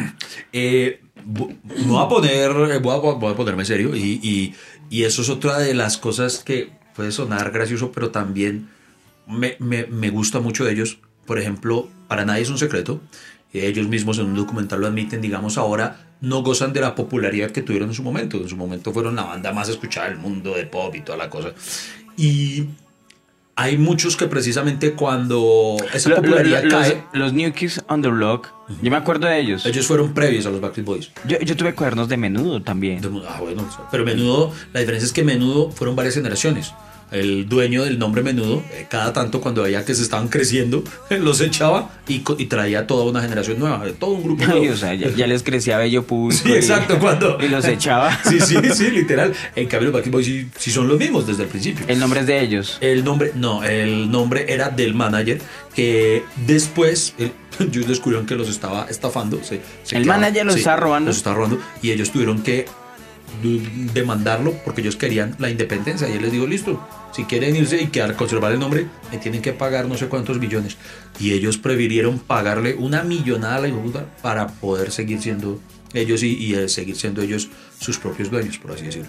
Eh, 0.52 1.00
vo- 1.26 1.56
voy 1.86 2.04
a 2.06 2.10
poner, 2.10 2.52
eh, 2.72 2.78
voy 2.80 2.94
a, 2.96 2.98
voy 3.00 3.32
a 3.34 3.36
ponerme 3.36 3.64
serio 3.66 3.96
y, 3.96 4.20
y- 4.22 4.54
y 4.90 5.04
eso 5.04 5.22
es 5.22 5.30
otra 5.30 5.58
de 5.58 5.74
las 5.74 5.98
cosas 5.98 6.44
que 6.46 6.70
puede 6.96 7.12
sonar 7.12 7.52
gracioso, 7.52 7.92
pero 7.92 8.12
también 8.12 8.68
me, 9.28 9.56
me- 9.60 9.86
me 9.88 10.10
gusta 10.10 10.40
mucho 10.40 10.64
de 10.66 10.72
ellos. 10.74 11.00
Por 11.26 11.40
ejemplo, 11.40 11.88
para 12.08 12.26
nadie 12.26 12.42
es 12.44 12.50
un 12.50 12.58
secreto. 12.58 13.02
Ellos 13.54 13.88
mismos 13.88 14.20
en 14.20 14.26
un 14.26 14.36
documental 14.36 14.82
lo 14.82 14.88
admiten, 14.88 15.22
digamos, 15.22 15.58
ahora 15.58 16.08
no 16.22 16.44
gozan 16.44 16.74
de 16.74 16.82
la 16.82 16.94
popularidad 16.94 17.52
que 17.52 17.62
tuvieron 17.62 17.90
en 17.90 17.96
su 17.96 18.04
momento. 18.04 18.38
En 18.38 18.50
su 18.50 18.58
momento 18.58 18.92
fueron 18.92 19.16
la 19.16 19.24
banda 19.24 19.54
más 19.54 19.70
escuchada 19.70 20.10
del 20.10 20.18
mundo 20.18 20.54
de 20.56 20.66
pop 20.66 20.94
y 20.96 21.02
toda 21.02 21.18
la 21.18 21.30
cosa. 21.30 21.54
Y 22.18 22.66
hay 23.56 23.78
muchos 23.78 24.18
que 24.18 24.28
precisamente 24.28 24.92
cuando 24.94 25.78
esa 25.94 26.10
Lo- 26.10 26.16
lo- 26.18 26.22
popularidad 26.22 26.64
los, 26.64 26.74
cae, 26.74 27.04
los 27.14 27.32
New 27.32 27.54
Kids 27.54 27.82
on 27.88 28.02
the 28.02 28.10
Block, 28.10 28.50
yo 28.82 28.92
me 28.92 28.98
acuerdo 28.98 29.28
de 29.28 29.40
ellos. 29.40 29.66
ellos 29.66 29.88
fueron 29.88 30.14
previos 30.14 30.46
a 30.46 30.50
los 30.50 30.60
Backstreet 30.60 30.86
Boys. 30.86 31.12
Yo, 31.26 31.40
yo 31.40 31.56
tuve 31.56 31.74
cuadernos 31.74 32.10
de 32.10 32.18
menudo 32.18 32.62
también. 32.62 33.00
De- 33.00 33.08
Ah, 33.28 33.40
bueno, 33.40 33.66
pero 33.90 34.04
menudo, 34.04 34.52
la 34.74 34.82
diferencia 34.82 35.06
es 35.08 35.14
que 35.14 35.24
menudo 35.24 35.72
fueron 35.72 35.96
varias 35.96 36.16
generaciones. 36.16 36.74
El 37.12 37.48
dueño 37.48 37.84
del 37.84 38.00
nombre 38.00 38.24
menudo, 38.24 38.64
eh, 38.74 38.88
cada 38.90 39.14
tanto 39.14 39.40
cuando 39.40 39.62
veía 39.64 39.86
que 39.86 39.94
se 39.94 40.02
estaban 40.02 40.28
creciendo, 40.28 40.84
los 41.10 41.40
echaba 41.40 41.92
y, 42.08 42.24
y 42.38 42.46
traía 42.48 42.88
toda 42.88 43.06
una 43.06 43.22
generación 43.22 43.60
nueva, 43.60 43.88
eh, 43.88 43.94
todo 43.98 44.12
un 44.12 44.24
grupo 44.24 44.44
nuevo. 44.48 44.74
O 44.74 44.76
sea, 44.76 44.94
ya, 44.96 45.10
ya 45.12 45.28
les 45.28 45.44
crecía 45.44 45.78
bello 45.78 46.04
público. 46.04 46.42
Sí, 46.44 46.50
y- 46.52 46.56
exacto, 46.56 46.98
cuando. 47.00 47.38
Y 47.46 47.48
los 47.48 47.64
echaba. 47.66 48.18
Sí, 48.28 48.40
sí, 48.40 48.56
sí, 48.74 48.92
literal. 48.92 49.34
En 49.56 49.68
cambio, 49.68 49.92
los 49.92 50.02
Backstreet 50.02 50.26
sí, 50.26 50.50
sí 50.58 50.72
son 50.72 50.88
los 50.88 50.98
mismos 50.98 51.28
desde 51.28 51.44
el 51.44 51.50
principio. 51.50 51.86
El 51.88 52.00
nombre 52.00 52.22
es 52.22 52.28
de 52.28 52.42
ellos. 52.42 52.78
El 52.82 53.04
nombre, 53.06 53.32
no, 53.36 53.64
el 53.64 54.10
nombre 54.12 54.46
era 54.52 54.70
del 54.70 54.94
manager 54.96 55.40
que 55.76 56.24
después 56.48 57.14
el- 57.20 57.32
ellos 57.60 57.88
descubrieron 57.88 58.26
que 58.26 58.36
los 58.36 58.50
estaba 58.50 58.88
estafando. 58.90 59.42
se- 59.44 59.62
se 59.84 59.96
El 59.98 60.06
manager 60.06 60.46
los 60.46 60.56
estaba 60.58 60.78
robando. 60.78 61.10
Los 61.10 61.18
estaba 61.18 61.36
robando 61.38 61.60
y 61.82 61.92
ellos 61.92 62.12
tuvieron 62.12 62.42
que 62.44 62.66
demandarlo 63.94 64.54
porque 64.64 64.82
ellos 64.82 64.96
querían 64.96 65.36
la 65.40 65.50
independencia 65.50 66.10
y 66.10 66.14
él 66.14 66.22
les 66.22 66.32
dijo, 66.32 66.48
listo, 66.48 66.86
si 67.14 67.24
quieren 67.24 67.56
irse 67.56 67.82
y 67.82 67.88
quedar, 67.88 68.16
conservar 68.16 68.52
el 68.52 68.60
nombre, 68.60 68.88
me 69.12 69.18
tienen 69.18 69.42
que 69.42 69.54
pagar 69.54 69.86
no 69.88 69.96
sé 69.98 70.08
cuántos 70.08 70.40
millones. 70.40 70.78
Y 71.20 71.32
ellos 71.32 71.58
prefirieron 71.58 72.20
pagarle 72.20 72.76
una 72.76 73.04
millonada 73.04 73.56
a 73.56 73.60
la 73.62 73.68
hijueputa 73.68 74.06
para 74.22 74.48
poder 74.48 74.92
seguir 74.92 75.22
siendo 75.22 75.60
ellos 75.94 76.24
y, 76.24 76.36
y, 76.36 76.56
eh, 76.56 76.68
seguir 76.68 76.96
siendo 76.98 77.22
ellos 77.22 77.48
sus 77.80 77.98
propios 77.98 78.30
dueños, 78.30 78.58
por 78.58 78.72
así 78.74 78.86
decirlo. 78.86 79.08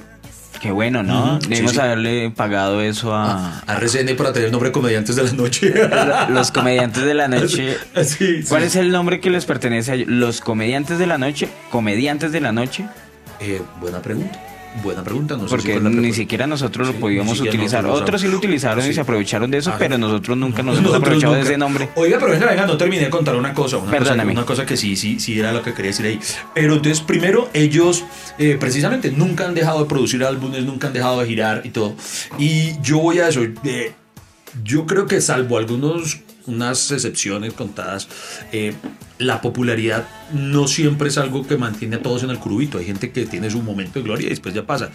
Qué 0.60 0.70
bueno, 0.70 1.02
¿no? 1.02 1.34
Ujú, 1.34 1.42
sí, 1.42 1.48
Debimos 1.50 1.72
sí. 1.72 1.80
haberle 1.80 2.30
pagado 2.30 2.80
eso 2.80 3.14
a, 3.14 3.60
A 3.66 3.76
RCN 3.76 4.16
para 4.16 4.32
tener 4.32 4.46
el 4.46 4.52
nombre 4.52 4.70
de 4.70 4.72
comediantes 4.72 5.16
de 5.16 5.24
la 5.24 5.32
noche. 5.32 5.74
los 6.30 6.50
comediantes 6.50 7.04
de 7.04 7.14
la 7.14 7.28
noche. 7.28 7.76
Sí, 7.96 8.04
sí. 8.04 8.44
¿Cuál 8.48 8.62
es 8.62 8.76
el 8.76 8.90
nombre 8.90 9.20
que 9.20 9.30
les 9.30 9.44
pertenece 9.44 9.90
a 9.90 9.94
ellos? 9.96 10.08
¿Los 10.08 10.40
comediantes 10.40 10.98
de 10.98 11.06
la 11.06 11.18
noche? 11.18 11.48
¿Comediantes 11.70 12.32
de 12.32 12.40
la 12.40 12.52
noche? 12.52 12.86
Eh, 13.40 13.60
buena 13.80 14.00
pregunta. 14.00 14.40
Buena 14.82 15.02
pregunta. 15.02 15.36
No 15.38 15.44
sé 15.44 15.48
si 15.48 15.50
Porque 15.56 15.74
ni 15.76 15.80
pregunta. 15.80 16.14
siquiera 16.16 16.46
nosotros 16.46 16.88
Sí, 16.88 16.92
lo 16.94 17.00
podíamos 17.00 17.40
utilizar. 17.40 17.86
Otros 17.86 18.20
sí 18.20 18.28
lo 18.28 18.36
utilizaron 18.36 18.86
y 18.86 18.92
se 18.92 19.00
aprovecharon 19.00 19.50
de 19.50 19.56
eso, 19.58 19.70
Ajá. 19.70 19.78
pero 19.78 19.96
nosotros 19.96 20.36
nunca 20.36 20.62
nos 20.62 20.74
hemos 20.78 20.90
Nosotros 20.92 21.02
aprovechado 21.02 21.34
de 21.34 21.40
ese 21.40 21.56
nombre. 21.56 21.88
Oiga, 21.94 22.18
pero 22.18 22.32
venga, 22.32 22.46
venga, 22.46 22.66
no 22.66 22.76
terminé 22.76 23.04
de 23.04 23.10
contar 23.10 23.36
una 23.36 23.54
cosa. 23.54 23.78
Una 23.78 23.90
Perdóname. 23.90 24.32
Cosa, 24.32 24.38
una 24.40 24.46
cosa 24.46 24.66
que 24.66 24.76
sí, 24.76 24.94
sí, 24.96 25.18
sí 25.18 25.38
era 25.38 25.52
lo 25.52 25.62
que 25.62 25.72
quería 25.72 25.92
decir 25.92 26.04
ahí. 26.04 26.20
Pero 26.54 26.74
entonces, 26.74 27.00
primero, 27.00 27.48
ellos 27.54 28.04
eh, 28.38 28.58
precisamente 28.60 29.10
nunca 29.10 29.46
han 29.46 29.54
dejado 29.54 29.80
de 29.82 29.88
producir 29.88 30.22
álbumes, 30.24 30.64
nunca 30.64 30.88
han 30.88 30.92
dejado 30.92 31.20
de 31.22 31.26
girar 31.26 31.62
y 31.64 31.70
todo. 31.70 31.94
Y 32.38 32.78
yo 32.82 32.98
voy 32.98 33.20
a 33.20 33.28
eso. 33.28 33.40
eh, 33.64 33.92
yo 34.62 34.84
creo 34.86 35.06
que 35.06 35.20
salvo 35.22 35.56
algunos 35.58 36.18
unas 36.46 36.90
excepciones 36.92 37.52
contadas, 37.54 38.08
eh, 38.52 38.74
la 39.18 39.40
popularidad 39.40 40.06
no 40.32 40.68
siempre 40.68 41.08
es 41.08 41.18
algo 41.18 41.46
que 41.46 41.56
mantiene 41.56 41.96
a 41.96 42.02
todos 42.02 42.22
en 42.22 42.30
el 42.30 42.38
curubito. 42.38 42.78
Hay 42.78 42.84
gente 42.84 43.12
que 43.12 43.26
tiene 43.26 43.50
su 43.50 43.62
momento 43.62 43.98
de 43.98 44.04
gloria 44.04 44.26
y 44.26 44.30
después 44.30 44.54
ya 44.54 44.66
pasa. 44.66 44.90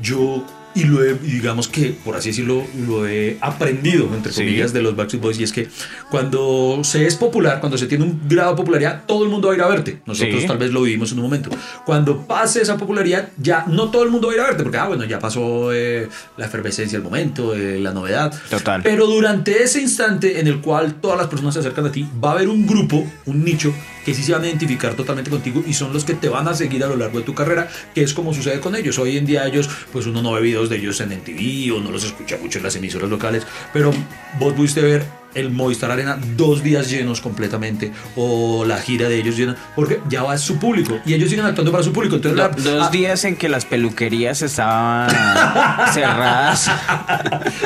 Yo, 0.00 0.46
y 0.76 0.84
lo 0.84 1.02
he, 1.02 1.14
digamos 1.14 1.66
que, 1.68 1.96
por 2.04 2.14
así 2.16 2.28
decirlo, 2.28 2.62
lo 2.86 3.08
he 3.08 3.38
aprendido, 3.40 4.08
entre 4.14 4.32
Sí. 4.32 4.42
comillas, 4.42 4.72
de 4.72 4.82
los 4.82 4.94
Backstreet 4.94 5.22
Boys, 5.22 5.40
y 5.40 5.42
es 5.44 5.52
que 5.52 5.68
cuando 6.10 6.80
se 6.84 7.06
es 7.06 7.16
popular, 7.16 7.58
cuando 7.60 7.76
se 7.78 7.86
tiene 7.86 8.04
un 8.04 8.20
grado 8.28 8.50
de 8.50 8.56
popularidad, 8.56 9.02
todo 9.06 9.24
el 9.24 9.30
mundo 9.30 9.48
va 9.48 9.54
a 9.54 9.56
ir 9.56 9.62
a 9.62 9.68
verte. 9.68 10.00
Nosotros 10.06 10.42
Sí. 10.42 10.46
tal 10.46 10.58
vez 10.58 10.70
lo 10.72 10.82
vivimos 10.82 11.10
en 11.12 11.18
un 11.18 11.24
momento. 11.24 11.50
Cuando 11.84 12.26
pase 12.26 12.62
esa 12.62 12.76
popularidad, 12.76 13.28
ya 13.38 13.64
no 13.66 13.90
todo 13.90 14.04
el 14.04 14.10
mundo 14.10 14.28
va 14.28 14.32
a 14.34 14.36
ir 14.36 14.42
a 14.42 14.46
verte, 14.48 14.62
porque, 14.62 14.78
ah, 14.78 14.86
bueno, 14.86 15.04
ya 15.04 15.18
pasó 15.18 15.72
eh, 15.72 16.08
la 16.36 16.46
efervescencia 16.46 16.98
del 16.98 17.04
momento, 17.04 17.54
eh, 17.54 17.80
la 17.80 17.92
novedad. 17.92 18.32
Total. 18.50 18.82
Pero 18.82 19.06
durante 19.06 19.62
ese 19.62 19.80
instante 19.80 20.40
en 20.40 20.46
el 20.46 20.60
cual 20.60 20.94
todas 21.00 21.18
las 21.18 21.26
personas 21.28 21.54
se 21.54 21.60
acercan 21.60 21.86
a 21.86 21.92
ti, 21.92 22.06
va 22.22 22.30
a 22.30 22.32
haber 22.34 22.48
un 22.48 22.66
grupo, 22.66 23.04
un 23.26 23.44
nicho, 23.44 23.72
que 24.06 24.14
sí 24.14 24.22
se 24.22 24.32
van 24.32 24.44
a 24.44 24.46
identificar 24.46 24.94
totalmente 24.94 25.32
contigo 25.32 25.64
y 25.66 25.74
son 25.74 25.92
los 25.92 26.04
que 26.04 26.14
te 26.14 26.28
van 26.28 26.46
a 26.46 26.54
seguir 26.54 26.84
a 26.84 26.86
lo 26.86 26.96
largo 26.96 27.18
de 27.18 27.24
tu 27.24 27.34
carrera, 27.34 27.68
que 27.92 28.02
es 28.02 28.14
como 28.14 28.32
sucede 28.32 28.60
con 28.60 28.76
ellos. 28.76 29.00
Hoy 29.00 29.16
en 29.16 29.26
día 29.26 29.44
ellos, 29.44 29.68
pues 29.92 30.06
uno 30.06 30.22
no 30.22 30.30
ve 30.30 30.42
videos 30.42 30.70
de 30.70 30.76
ellos 30.76 31.00
en 31.00 31.08
MTV 31.08 31.74
o 31.74 31.80
no 31.80 31.90
los 31.90 32.04
escucha 32.04 32.38
mucho 32.40 32.58
en 32.58 32.64
las 32.64 32.76
emisoras 32.76 33.10
locales, 33.10 33.44
pero 33.72 33.92
vos 34.38 34.52
pudiste 34.52 34.80
ver 34.80 35.04
el 35.36 35.50
Movistar 35.50 35.90
Arena 35.90 36.18
dos 36.36 36.62
días 36.62 36.90
llenos 36.90 37.20
completamente 37.20 37.92
o 38.16 38.64
la 38.64 38.78
gira 38.78 39.08
de 39.08 39.16
ellos 39.18 39.36
llena, 39.36 39.56
porque 39.76 40.00
ya 40.08 40.22
va 40.22 40.36
su 40.38 40.58
público 40.58 40.98
y 41.06 41.14
ellos 41.14 41.30
siguen 41.30 41.44
actuando 41.46 41.70
para 41.70 41.84
su 41.84 41.92
público. 41.92 42.16
Entonces, 42.16 42.38
la- 42.38 42.48
Dos 42.48 42.86
ah, 42.88 42.90
días 42.90 43.24
en 43.24 43.36
que 43.36 43.48
las 43.48 43.64
peluquerías 43.64 44.42
estaban 44.42 45.10
cerradas. 45.92 46.70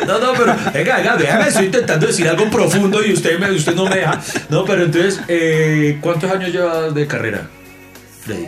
No, 0.06 0.18
no, 0.18 0.33
pero 0.33 0.54
venga, 0.74 0.96
venga, 0.98 1.16
déjame, 1.16 1.48
estoy 1.48 1.66
intentando 1.66 2.06
decir 2.06 2.28
algo 2.28 2.50
profundo 2.50 3.04
y 3.04 3.12
usted, 3.12 3.38
me, 3.38 3.50
usted 3.52 3.74
no 3.74 3.85
me 3.87 3.96
deja. 3.96 4.20
No, 4.48 4.64
pero 4.64 4.85
entonces, 4.85 5.20
eh, 5.28 5.98
¿cuántos 6.00 6.30
años 6.30 6.50
llevas 6.52 6.94
de 6.94 7.06
carrera, 7.06 7.48
Freddy? 8.24 8.46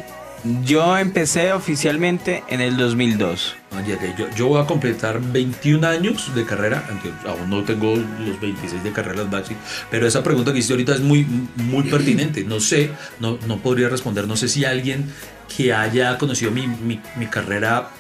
Yo 0.64 0.98
empecé 0.98 1.52
oficialmente 1.52 2.42
en 2.48 2.61
el 2.61 2.76
2002. 2.76 3.55
Oye, 3.76 3.96
que 3.98 4.14
yo, 4.18 4.28
yo 4.37 4.48
voy 4.48 4.61
a 4.61 4.66
completar 4.66 5.20
21 5.20 5.87
años 5.87 6.35
de 6.35 6.44
carrera, 6.44 6.85
aunque 6.90 7.11
aún 7.28 7.48
no 7.48 7.62
tengo 7.62 7.94
los 7.94 8.40
26 8.40 8.83
de 8.83 8.92
carrera 8.92 9.22
las 9.22 9.31
Baxi, 9.31 9.55
pero 9.90 10.07
esa 10.07 10.22
pregunta 10.22 10.52
que 10.52 10.59
hiciste 10.59 10.74
ahorita 10.74 10.94
es 10.94 11.00
muy, 11.00 11.24
muy 11.57 11.85
pertinente. 11.85 12.42
No 12.44 12.59
sé, 12.59 12.90
no, 13.20 13.38
no 13.46 13.59
podría 13.59 13.88
responder, 13.88 14.26
no 14.26 14.37
sé 14.37 14.48
si 14.48 14.64
alguien 14.64 15.12
que 15.57 15.72
haya 15.72 16.18
conocido 16.18 16.50
mi, 16.50 16.66
mi 16.66 17.26
carrera 17.26 17.90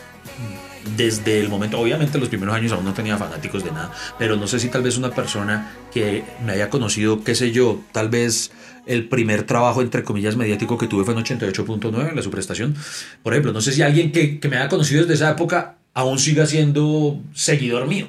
desde 0.96 1.40
el 1.40 1.48
momento, 1.48 1.78
obviamente 1.78 2.18
los 2.18 2.28
primeros 2.28 2.54
años 2.54 2.72
aún 2.72 2.84
no 2.84 2.92
tenía 2.92 3.16
fanáticos 3.16 3.64
de 3.64 3.70
nada, 3.70 3.92
pero 4.18 4.36
no 4.36 4.46
sé 4.46 4.58
si 4.58 4.68
tal 4.68 4.82
vez 4.82 4.98
una 4.98 5.10
persona 5.10 5.72
que 5.92 6.24
me 6.44 6.52
haya 6.52 6.70
conocido, 6.70 7.22
qué 7.22 7.34
sé 7.34 7.52
yo, 7.52 7.80
tal 7.92 8.08
vez 8.08 8.50
el 8.86 9.08
primer 9.08 9.44
trabajo, 9.44 9.82
entre 9.82 10.02
comillas, 10.02 10.36
mediático 10.36 10.78
que 10.78 10.86
tuve 10.86 11.04
fue 11.04 11.14
en 11.14 11.20
88.9, 11.20 12.10
en 12.10 12.16
la 12.16 12.22
superestación. 12.22 12.74
Por 13.22 13.32
ejemplo, 13.32 13.52
no 13.52 13.60
sé 13.60 13.72
si 13.72 13.82
alguien 13.82 14.12
que, 14.12 14.40
que 14.40 14.48
me 14.48 14.56
haya 14.56 14.68
conocido 14.68 15.02
desde 15.02 15.14
esa 15.14 15.30
época 15.30 15.76
aún 15.94 16.18
siga 16.18 16.46
siendo 16.46 17.20
seguidor 17.34 17.86
mío. 17.86 18.08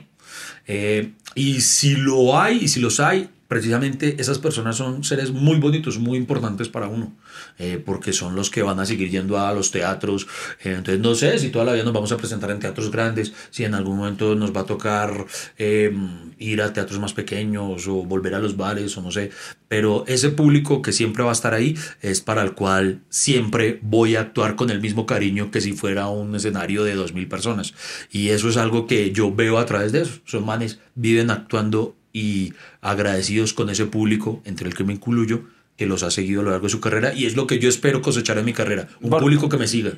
Eh, 0.67 1.11
y 1.35 1.61
si 1.61 1.95
lo 1.95 2.39
hay, 2.39 2.57
y 2.57 2.67
si 2.67 2.79
los 2.79 2.99
hay, 2.99 3.29
precisamente 3.53 4.15
esas 4.19 4.39
personas 4.39 4.77
son 4.77 5.03
seres 5.03 5.31
muy 5.31 5.59
bonitos, 5.59 5.99
muy 5.99 6.17
importantes 6.17 6.69
para 6.69 6.87
uno, 6.87 7.13
eh, 7.59 7.79
porque 7.85 8.11
son 8.11 8.35
los 8.35 8.49
que 8.49 8.63
van 8.63 8.79
a 8.79 8.85
seguir 8.87 9.11
yendo 9.11 9.37
a 9.37 9.53
los 9.53 9.69
teatros. 9.69 10.25
Eh, 10.63 10.71
entonces, 10.71 10.99
no 10.99 11.13
sé 11.13 11.37
si 11.37 11.49
toda 11.49 11.65
la 11.65 11.83
nos 11.83 11.93
vamos 11.93 12.11
a 12.11 12.17
presentar 12.17 12.49
en 12.49 12.57
teatros 12.57 12.89
grandes, 12.89 13.31
si 13.51 13.63
en 13.63 13.75
algún 13.75 13.97
momento 13.97 14.33
nos 14.33 14.55
va 14.55 14.61
a 14.61 14.65
tocar 14.65 15.27
eh, 15.59 15.95
ir 16.39 16.63
a 16.63 16.73
teatros 16.73 16.99
más 16.99 17.13
pequeños 17.13 17.87
o 17.87 18.03
volver 18.03 18.33
a 18.33 18.39
los 18.39 18.57
bares 18.57 18.97
o 18.97 19.03
no 19.03 19.11
sé, 19.11 19.29
pero 19.67 20.03
ese 20.07 20.31
público 20.31 20.81
que 20.81 20.91
siempre 20.91 21.21
va 21.23 21.29
a 21.29 21.33
estar 21.33 21.53
ahí 21.53 21.77
es 22.01 22.21
para 22.21 22.41
el 22.41 22.53
cual 22.53 23.01
siempre 23.09 23.77
voy 23.83 24.15
a 24.15 24.21
actuar 24.21 24.55
con 24.55 24.71
el 24.71 24.81
mismo 24.81 25.05
cariño 25.05 25.51
que 25.51 25.61
si 25.61 25.73
fuera 25.73 26.07
un 26.07 26.35
escenario 26.35 26.83
de 26.83 26.97
2.000 26.97 27.27
personas. 27.27 27.75
Y 28.11 28.29
eso 28.29 28.49
es 28.49 28.57
algo 28.57 28.87
que 28.87 29.11
yo 29.11 29.31
veo 29.31 29.59
a 29.59 29.67
través 29.67 29.91
de 29.91 30.01
eso. 30.01 30.21
Son 30.25 30.43
manes, 30.43 30.79
viven 30.95 31.29
actuando 31.29 31.95
y 32.13 32.53
agradecidos 32.81 33.53
con 33.53 33.69
ese 33.69 33.85
público, 33.87 34.41
entre 34.45 34.67
el 34.67 34.75
que 34.75 34.83
me 34.83 34.93
incluyo, 34.93 35.45
que 35.75 35.87
los 35.87 36.03
ha 36.03 36.11
seguido 36.11 36.41
a 36.41 36.43
lo 36.43 36.51
largo 36.51 36.67
de 36.67 36.71
su 36.71 36.79
carrera 36.79 37.13
y 37.13 37.25
es 37.25 37.35
lo 37.35 37.47
que 37.47 37.57
yo 37.59 37.67
espero 37.67 38.01
cosechar 38.01 38.37
en 38.37 38.45
mi 38.45 38.53
carrera, 38.53 38.87
un 39.01 39.09
público 39.09 39.49
que 39.49 39.57
me 39.57 39.67
siga. 39.67 39.93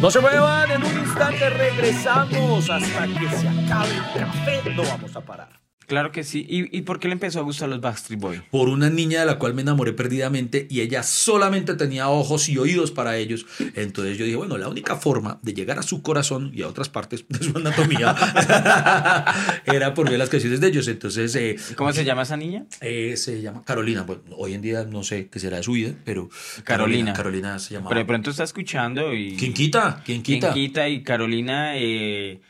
No 0.00 0.10
se 0.10 0.20
muevan, 0.20 0.70
en 0.72 0.82
un 0.82 0.98
instante 0.98 1.48
regresamos 1.48 2.68
hasta 2.68 3.06
que 3.06 3.28
se 3.36 3.48
acabe 3.48 3.94
el 3.94 4.20
café, 4.20 4.74
no 4.74 4.82
vamos 4.82 5.14
a 5.14 5.20
parar. 5.24 5.61
Claro 5.92 6.10
que 6.10 6.24
sí. 6.24 6.46
¿Y, 6.48 6.74
¿Y 6.74 6.80
por 6.80 6.98
qué 6.98 7.08
le 7.08 7.12
empezó 7.12 7.40
a 7.40 7.42
gustar 7.42 7.68
los 7.68 7.82
Backstreet 7.82 8.18
Boys? 8.18 8.40
Por 8.50 8.70
una 8.70 8.88
niña 8.88 9.20
de 9.20 9.26
la 9.26 9.38
cual 9.38 9.52
me 9.52 9.60
enamoré 9.60 9.92
perdidamente 9.92 10.66
y 10.70 10.80
ella 10.80 11.02
solamente 11.02 11.74
tenía 11.74 12.08
ojos 12.08 12.48
y 12.48 12.56
oídos 12.56 12.90
para 12.90 13.18
ellos. 13.18 13.44
Entonces 13.74 14.16
yo 14.16 14.24
dije, 14.24 14.38
bueno, 14.38 14.56
la 14.56 14.68
única 14.68 14.96
forma 14.96 15.38
de 15.42 15.52
llegar 15.52 15.78
a 15.78 15.82
su 15.82 16.00
corazón 16.00 16.50
y 16.54 16.62
a 16.62 16.68
otras 16.68 16.88
partes 16.88 17.26
de 17.28 17.44
su 17.44 17.58
anatomía 17.58 18.16
era 19.66 19.92
por 19.92 20.08
ver 20.08 20.18
las 20.18 20.30
canciones 20.30 20.62
de 20.62 20.68
ellos. 20.68 20.88
Entonces... 20.88 21.36
Eh, 21.36 21.56
¿Cómo 21.76 21.92
se 21.92 22.06
llama 22.06 22.22
esa 22.22 22.38
niña? 22.38 22.64
Eh, 22.80 23.18
se 23.18 23.42
llama 23.42 23.62
Carolina. 23.62 24.00
Bueno, 24.04 24.22
hoy 24.38 24.54
en 24.54 24.62
día 24.62 24.84
no 24.84 25.02
sé 25.02 25.28
qué 25.28 25.40
será 25.40 25.58
de 25.58 25.62
su 25.62 25.72
vida, 25.72 25.94
pero 26.06 26.30
Carolina. 26.64 27.12
Carolina, 27.12 27.58
se 27.58 27.74
llama. 27.74 27.90
Pero 27.90 27.98
de 27.98 28.06
pronto 28.06 28.30
está 28.30 28.44
escuchando 28.44 29.12
y... 29.12 29.36
¿Quién 29.36 29.52
quita? 29.52 30.00
¿Quién 30.06 30.22
quita? 30.22 30.54
¿Quién 30.54 30.68
quita? 30.68 30.88
Y 30.88 31.02
Carolina... 31.02 31.76
Eh, 31.76 32.40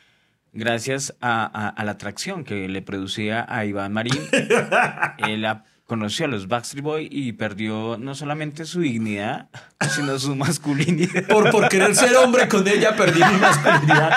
gracias 0.53 1.15
a, 1.19 1.43
a, 1.43 1.69
a, 1.69 1.85
la 1.85 1.91
atracción 1.91 2.43
que 2.43 2.67
le 2.67 2.81
producía 2.81 3.45
a 3.47 3.65
Iván 3.65 3.91
Marín, 3.93 4.19
él 5.27 5.45
conoció 5.85 6.25
a 6.25 6.27
los 6.29 6.47
Backstreet 6.47 6.83
Boys 6.83 7.07
y 7.11 7.33
perdió 7.33 7.97
no 7.99 8.15
solamente 8.15 8.65
su 8.65 8.81
dignidad, 8.81 9.49
sino 9.93 10.17
su 10.17 10.35
masculinidad. 10.35 11.27
Por, 11.27 11.51
por 11.51 11.69
querer 11.69 11.93
ser 11.95 12.15
hombre 12.15 12.47
con 12.47 12.67
ella 12.67 12.95
perdí 12.95 13.19
mi 13.19 13.39
masculinidad. 13.39 14.11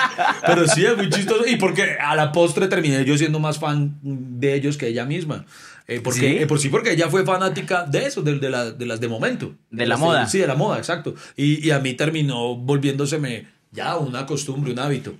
Pero 0.46 0.66
sí, 0.68 0.84
es 0.84 0.96
muy 0.96 1.10
chistoso. 1.10 1.46
Y 1.46 1.56
porque 1.56 1.96
a 2.00 2.14
la 2.14 2.32
postre 2.32 2.68
terminé 2.68 3.04
yo 3.04 3.18
siendo 3.18 3.40
más 3.40 3.58
fan 3.58 3.98
de 4.02 4.54
ellos 4.54 4.76
que 4.76 4.88
ella 4.88 5.04
misma. 5.04 5.44
Eh, 5.88 6.00
porque, 6.00 6.20
¿Sí? 6.20 6.26
Eh, 6.26 6.46
por 6.46 6.58
sí, 6.58 6.68
porque 6.68 6.92
ella 6.92 7.08
fue 7.08 7.24
fanática 7.24 7.84
de 7.84 8.06
eso, 8.06 8.22
de, 8.22 8.38
de, 8.38 8.50
la, 8.50 8.70
de 8.70 8.86
las 8.86 9.00
de 9.00 9.08
momento. 9.08 9.54
De, 9.70 9.86
la 9.86 9.96
moda. 9.96 10.26
Sí, 10.26 10.38
de 10.38 10.46
la 10.46 10.56
moda, 10.56 10.78
exacto. 10.78 11.14
Y, 11.36 11.64
y 11.64 11.70
a 11.70 11.78
mí 11.78 11.94
terminó 11.94 12.56
volviéndoseme 12.56 13.46
ya 13.76 13.96
una 13.96 14.26
costumbre, 14.26 14.72
un 14.72 14.80
hábito. 14.80 15.14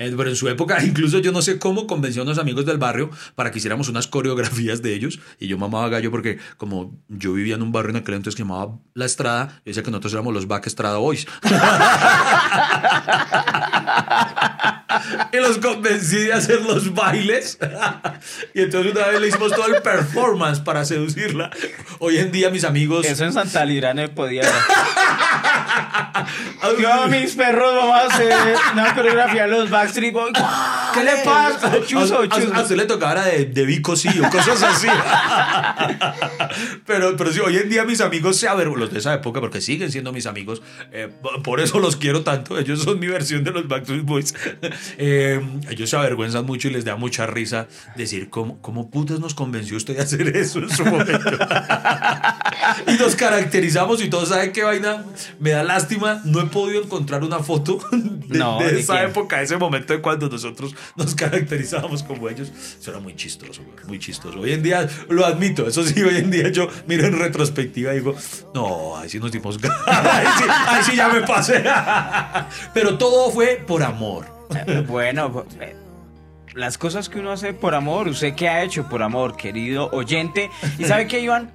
Eh, 0.00 0.12
pero 0.16 0.30
en 0.30 0.36
su 0.36 0.48
época, 0.48 0.82
incluso 0.84 1.18
yo 1.18 1.30
no 1.30 1.42
sé 1.42 1.58
cómo 1.58 1.86
convenció 1.86 2.22
a 2.22 2.24
unos 2.24 2.38
amigos 2.38 2.66
del 2.66 2.78
barrio 2.78 3.10
para 3.34 3.50
que 3.50 3.58
hiciéramos 3.58 3.88
unas 3.88 4.06
coreografías 4.06 4.82
de 4.82 4.94
ellos. 4.94 5.20
Y 5.38 5.46
yo 5.46 5.58
mamaba 5.58 5.88
gallo 5.88 6.10
porque, 6.10 6.38
como 6.56 6.98
yo 7.08 7.34
vivía 7.34 7.54
en 7.54 7.62
un 7.62 7.70
barrio 7.70 7.90
en 7.90 7.96
aquel 7.96 8.14
entonces 8.14 8.34
que 8.34 8.42
llamaba 8.42 8.78
La 8.94 9.04
Estrada, 9.04 9.48
yo 9.58 9.62
decía 9.66 9.82
que 9.82 9.90
nosotros 9.90 10.14
éramos 10.14 10.34
los 10.34 10.48
Back 10.48 10.66
Estrada 10.66 10.96
Boys. 10.96 11.26
y 15.32 15.36
los 15.36 15.58
convencí 15.58 16.16
de 16.16 16.32
hacer 16.32 16.62
los 16.62 16.94
bailes. 16.94 17.58
y 18.54 18.62
entonces 18.62 18.92
una 18.92 19.08
vez 19.08 19.20
le 19.20 19.28
hicimos 19.28 19.52
todo 19.52 19.66
el 19.66 19.82
performance 19.82 20.60
para 20.60 20.86
seducirla. 20.86 21.50
Hoy 21.98 22.16
en 22.16 22.32
día, 22.32 22.48
mis 22.48 22.64
amigos. 22.64 23.04
Eso 23.04 23.26
en 23.26 23.34
Santa 23.34 23.66
Lira 23.66 23.92
no 23.92 24.08
podía. 24.14 24.50
Yo, 26.80 27.08
mis 27.08 27.34
perros, 27.34 27.74
vamos 27.74 27.96
a 27.96 28.06
hacer 28.06 28.32
una 28.72 28.94
coreografía 28.94 29.42
de 29.46 29.48
los 29.48 29.70
Backstreet 29.70 30.12
Boys. 30.12 30.32
¿Qué 30.94 31.04
le 31.04 31.16
pasa? 31.24 31.72
Chuzo, 31.86 32.26
chuzo. 32.26 32.54
A, 32.54 32.58
a, 32.58 32.62
usted 32.62 32.76
le 32.76 32.86
tocaba 32.86 33.24
de, 33.24 33.46
de 33.46 33.66
Vico, 33.66 33.96
sí, 33.96 34.08
o 34.20 34.30
cosas 34.30 34.62
así. 34.62 34.88
pero, 36.86 37.16
pero 37.16 37.32
sí, 37.32 37.40
hoy 37.40 37.56
en 37.56 37.68
día 37.68 37.84
mis 37.84 38.00
amigos 38.00 38.36
se 38.36 38.48
avergüenzan, 38.48 38.70
los 38.80 38.92
de 38.92 38.98
esa 38.98 39.14
época, 39.14 39.40
porque 39.40 39.60
siguen 39.60 39.90
siendo 39.90 40.12
mis 40.12 40.26
amigos, 40.26 40.62
eh, 40.92 41.08
por 41.42 41.60
eso 41.60 41.78
los 41.78 41.96
quiero 41.96 42.22
tanto. 42.22 42.58
Ellos 42.58 42.82
son 42.82 42.98
mi 42.98 43.06
versión 43.06 43.44
de 43.44 43.50
los 43.50 43.68
Backstreet 43.68 44.04
Boys. 44.04 44.34
Eh, 45.02 45.40
ellos 45.70 45.88
se 45.88 45.96
avergüenzan 45.96 46.44
mucho 46.44 46.68
y 46.68 46.72
les 46.72 46.84
da 46.84 46.96
mucha 46.96 47.26
risa 47.26 47.66
decir, 47.96 48.28
¿cómo, 48.28 48.60
cómo 48.60 48.90
putas 48.90 49.18
nos 49.18 49.34
convenció 49.34 49.76
usted 49.76 49.96
de 49.96 50.02
hacer 50.02 50.36
eso 50.36 50.58
en 50.58 50.70
su 50.70 50.84
momento? 50.84 51.30
y 52.86 52.92
nos 52.98 53.16
caracterizamos 53.16 54.02
y 54.02 54.08
todos 54.08 54.28
saben 54.28 54.52
qué 54.52 54.62
vaina. 54.62 55.04
Me 55.38 55.50
da 55.50 55.59
lástima, 55.62 56.20
no 56.24 56.40
he 56.40 56.46
podido 56.46 56.82
encontrar 56.82 57.24
una 57.24 57.40
foto 57.40 57.78
de, 57.92 58.38
No, 58.38 58.58
de 58.58 58.72
¿de 58.72 58.80
esa 58.80 58.94
quién? 58.98 59.10
época, 59.10 59.42
ese 59.42 59.56
momento 59.56 59.92
de 59.92 60.00
cuando 60.00 60.28
nosotros 60.28 60.74
nos 60.96 61.14
caracterizábamos 61.14 62.02
como 62.02 62.28
ellos. 62.28 62.50
Eso 62.80 62.90
era 62.90 63.00
muy 63.00 63.14
chistoso, 63.16 63.62
muy 63.86 63.98
chistoso. 63.98 64.40
Hoy 64.40 64.52
en 64.52 64.62
día, 64.62 64.88
lo 65.08 65.24
admito, 65.26 65.66
eso 65.66 65.84
sí, 65.84 66.00
hoy 66.02 66.16
en 66.16 66.30
día 66.30 66.48
yo 66.50 66.68
miro 66.86 67.06
en 67.06 67.18
retrospectiva 67.18 67.92
y 67.92 67.96
digo, 68.00 68.14
no, 68.54 68.96
ahí 68.96 69.08
sí 69.08 69.18
nos 69.18 69.32
dimos 69.32 69.58
ganas, 69.60 69.78
ahí 69.86 70.26
sí, 70.38 70.44
ahí 70.48 70.82
sí 70.84 70.96
ya 70.96 71.08
me 71.08 71.20
pasé. 71.22 71.62
Pero 72.74 72.98
todo 72.98 73.30
fue 73.30 73.62
por 73.66 73.82
amor. 73.82 74.26
Bueno, 74.88 75.44
eh, 75.60 75.76
las 76.54 76.76
cosas 76.78 77.08
que 77.08 77.20
uno 77.20 77.30
hace 77.30 77.52
por 77.52 77.74
amor, 77.74 78.08
usted 78.08 78.34
qué 78.34 78.48
ha 78.48 78.62
hecho 78.64 78.88
por 78.88 79.02
amor, 79.02 79.36
querido 79.36 79.88
oyente. 79.92 80.50
¿Y 80.78 80.84
sabe 80.84 81.06
qué, 81.06 81.20
Iván? 81.20 81.52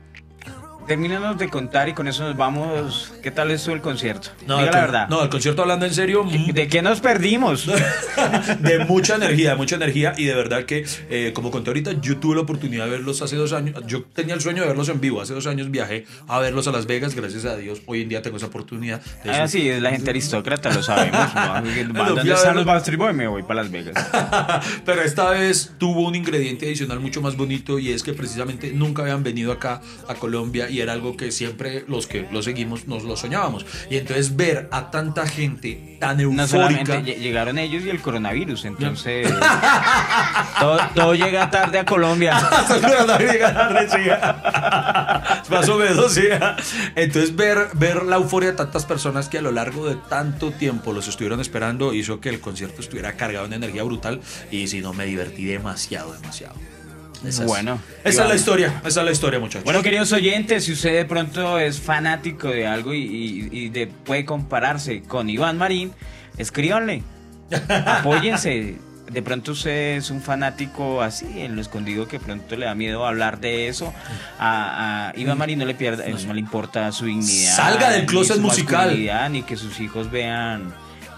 Termínanos 0.88 1.38
de 1.39 1.50
contar 1.50 1.89
y 1.89 1.93
con 1.93 2.08
eso 2.08 2.24
nos 2.24 2.38
vamos. 2.38 3.12
¿Qué 3.24 3.32
tal 3.32 3.50
estuvo 3.50 3.74
el 3.74 3.82
concierto? 3.82 4.30
No, 4.45 4.58
Diga 4.60 4.67
el, 4.69 4.76
la 4.76 4.82
verdad. 4.82 5.10
No, 5.10 5.24
el 5.24 5.30
concierto 5.30 5.63
hablando 5.63 5.86
en 5.88 5.93
serio. 5.93 6.26
¿De 6.54 6.67
qué 6.67 6.84
nos 6.84 7.02
perdimos? 7.02 7.65
de 8.60 8.86
mucha 8.86 9.15
energía, 9.15 9.52
de 9.52 9.56
mucha 9.56 9.78
energía. 9.78 10.13
Y 10.15 10.26
de 10.26 10.36
verdad 10.36 10.65
que, 10.65 10.86
eh, 11.10 11.32
como 11.34 11.50
conté 11.50 11.71
ahorita, 11.71 11.93
yo 12.02 12.17
tuve 12.17 12.36
la 12.36 12.41
oportunidad 12.41 12.86
de 12.86 12.91
verlos 12.91 13.24
hace 13.24 13.36
dos 13.36 13.52
años. 13.54 13.76
Yo 13.88 14.04
tenía 14.04 14.36
el 14.36 14.41
sueño 14.41 14.62
de 14.62 14.67
verlos 14.67 14.89
en 14.89 15.02
vivo. 15.02 15.21
Hace 15.21 15.34
dos 15.34 15.48
años 15.48 15.71
viajé 15.71 16.06
a 16.28 16.38
verlos 16.39 16.67
a 16.67 16.71
Las 16.71 16.86
Vegas. 16.86 17.15
Gracias 17.15 17.45
a 17.45 17.58
Dios, 17.58 17.82
hoy 17.88 18.04
en 18.04 18.10
día 18.10 18.21
tengo 18.21 18.38
esa 18.38 18.48
oportunidad. 18.48 19.02
De 19.24 19.32
Ah, 19.32 19.48
sí, 19.48 19.67
es 19.67 19.82
la 19.82 19.89
gente 19.89 20.12
aristócrata, 20.12 20.71
lo 20.71 20.84
sabemos. 20.84 21.34
¿no? 21.34 21.56
Bueno, 21.95 22.10
¿Dónde 22.10 22.21
fui 22.21 22.32
a 22.32 22.36
están 22.36 22.56
los 22.56 22.65
Backstreet 22.65 23.00
Boys? 23.00 23.15
Me 23.15 23.28
voy 23.28 23.43
para 23.43 23.63
Las 23.63 23.71
Vegas. 23.71 23.95
Pero 24.86 25.02
esta 25.02 25.30
vez 25.32 25.74
tuvo 25.78 26.02
un 26.08 26.15
ingrediente 26.15 26.65
adicional 26.65 27.00
mucho 27.00 27.21
más 27.21 27.36
bonito 27.38 27.80
y 27.80 27.91
es 27.91 28.04
que 28.04 28.13
precisamente 28.13 28.71
nunca 28.71 29.02
habían 29.02 29.24
venido 29.24 29.52
acá 29.52 29.82
a 30.08 30.15
Colombia 30.15 30.69
y 30.75 30.81
era 30.81 30.93
algo 30.93 31.15
que 31.15 31.31
siempre 31.31 31.85
los 31.88 32.05
que 32.05 32.27
lo 32.31 32.41
seguimos 32.41 32.88
nos 32.88 33.03
lo 33.03 33.15
soñábamos. 33.15 33.65
Y 33.89 33.95
entonces 33.97 34.35
ver 34.35 34.67
a 34.71 34.91
tanta 34.91 35.25
gente 35.25 35.97
tan 35.99 36.19
eufórica. 36.19 36.99
llegaron 36.99 37.57
ellos 37.57 37.83
y 37.85 37.89
el 37.89 38.01
coronavirus, 38.01 38.65
entonces 38.65 39.33
todo, 40.59 40.79
todo 40.93 41.15
llega 41.15 41.49
tarde 41.49 41.79
a 41.79 41.85
Colombia. 41.85 42.33
Más 45.49 45.69
o 45.69 45.77
menos, 45.77 46.13
sí. 46.13 46.27
Entonces, 46.95 47.35
ver, 47.35 47.69
ver 47.73 48.03
la 48.03 48.17
euforia 48.17 48.51
de 48.51 48.57
tantas 48.57 48.85
personas 48.85 49.29
que 49.29 49.38
a 49.38 49.41
lo 49.41 49.51
largo 49.51 49.88
de 49.88 49.95
tanto 49.95 50.51
tiempo 50.51 50.91
los 50.91 51.07
estuvieron 51.07 51.39
esperando 51.39 51.93
hizo 51.93 52.19
que 52.19 52.27
el 52.29 52.41
concierto 52.41 52.81
estuviera 52.81 53.13
cargado 53.13 53.47
de 53.47 53.55
energía 53.55 53.83
brutal. 53.83 54.19
Y 54.51 54.67
si 54.67 54.81
no, 54.81 54.93
me 54.93 55.05
divertí 55.05 55.45
demasiado, 55.45 56.13
demasiado. 56.13 56.74
Bueno, 57.47 57.79
esa 58.03 58.23
es 58.23 58.29
la 58.29 58.35
historia. 58.35 58.81
Esa 58.85 58.99
es 59.01 59.05
la 59.05 59.11
historia, 59.11 59.39
muchachos. 59.39 59.63
Bueno, 59.63 59.81
queridos 59.81 60.11
oyentes, 60.11 60.65
si 60.65 60.73
usted 60.73 60.93
de 60.95 61.05
pronto 61.05 61.57
es 61.59 61.79
fanático 61.79 62.49
de 62.49 62.67
algo 62.67 62.93
y, 62.93 62.99
y- 63.03 63.49
y 63.51 63.69
de- 63.69 63.88
puede 63.88 64.25
compararse 64.25 65.01
con 65.03 65.29
Iván 65.29 65.57
Marín, 65.57 65.91
escríbanle, 66.38 67.03
apóyense. 67.85 68.75
De 69.11 69.21
pronto 69.21 69.51
usted 69.51 69.97
es 69.97 70.09
un 70.09 70.19
fanático 70.19 71.03
así, 71.03 71.27
en 71.39 71.55
lo 71.55 71.61
escondido, 71.61 72.07
que 72.07 72.19
pronto 72.19 72.55
le 72.55 72.65
da 72.65 72.73
miedo 72.73 73.05
hablar 73.05 73.39
de 73.39 73.67
eso. 73.67 73.93
A, 74.39 75.09
a 75.11 75.13
Iván 75.19 75.38
Marín 75.38 75.59
no 75.59 75.65
le, 75.65 75.75
pierda, 75.75 76.03
no 76.25 76.33
le 76.33 76.39
importa 76.39 76.91
su 76.91 77.05
dignidad. 77.05 77.55
Salga 77.55 77.91
del 77.91 78.01
ni 78.01 78.07
closet 78.07 78.38
su 78.38 78.41
musical. 78.41 78.97
Ni 79.31 79.43
que 79.43 79.57
sus 79.57 79.79
hijos 79.79 80.09
vean 80.09 80.73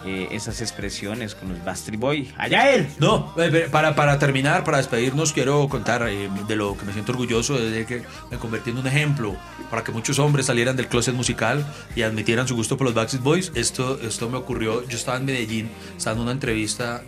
eh, 0.08 0.28
esas 0.32 0.62
expresiones 0.62 1.36
con 1.36 1.50
los 1.50 1.64
Bastry 1.64 1.98
Boy. 1.98 2.34
¡Allá 2.38 2.72
él! 2.72 2.88
No, 3.00 3.34
eh, 3.38 3.68
para, 3.70 3.94
para 3.94 4.18
terminar, 4.18 4.64
para 4.64 4.78
despedirnos, 4.78 5.34
quiero 5.34 5.68
contar 5.68 6.08
eh, 6.08 6.30
de 6.48 6.56
lo 6.56 6.78
que 6.78 6.86
me 6.86 6.94
siento 6.94 7.12
orgulloso 7.12 7.58
de 7.58 7.86
que 7.86 8.04
me 8.32 8.38
convertí 8.38 8.70
en 8.70 8.78
un 8.78 8.88
ejemplo 8.88 9.36
para 9.70 9.84
que 9.84 9.92
muchos 9.92 10.18
hombres 10.20 10.46
salieran 10.46 10.78
del 10.78 10.88
closet 10.88 11.14
musical 11.14 11.66
y 11.96 12.04
admitieran 12.04 12.48
su 12.48 12.56
gusto 12.56 12.78
por 12.78 12.86
los 12.86 12.94
Backstreet 12.94 13.24
Boys. 13.24 13.52
Esto, 13.54 14.00
esto 14.02 14.30
me 14.30 14.38
ocurrió, 14.38 14.88
yo 14.88 14.98
estaba 14.98 15.18
en 15.18 15.26
Medellín, 15.26 15.70
estaba 15.98 16.22
una 16.22 16.32
entrevista 16.32 17.04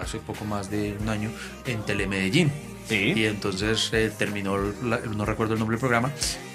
hace 0.00 0.18
poco 0.18 0.44
más 0.44 0.70
de 0.70 0.96
un 1.00 1.08
año 1.08 1.30
en 1.66 1.82
Telemedellín. 1.82 2.71
Sí. 2.88 3.12
Y 3.16 3.26
entonces 3.26 3.90
terminó, 4.18 4.58
no 4.58 5.24
recuerdo 5.24 5.54
el 5.54 5.58
nombre 5.58 5.76
del 5.76 5.80
programa, 5.80 6.10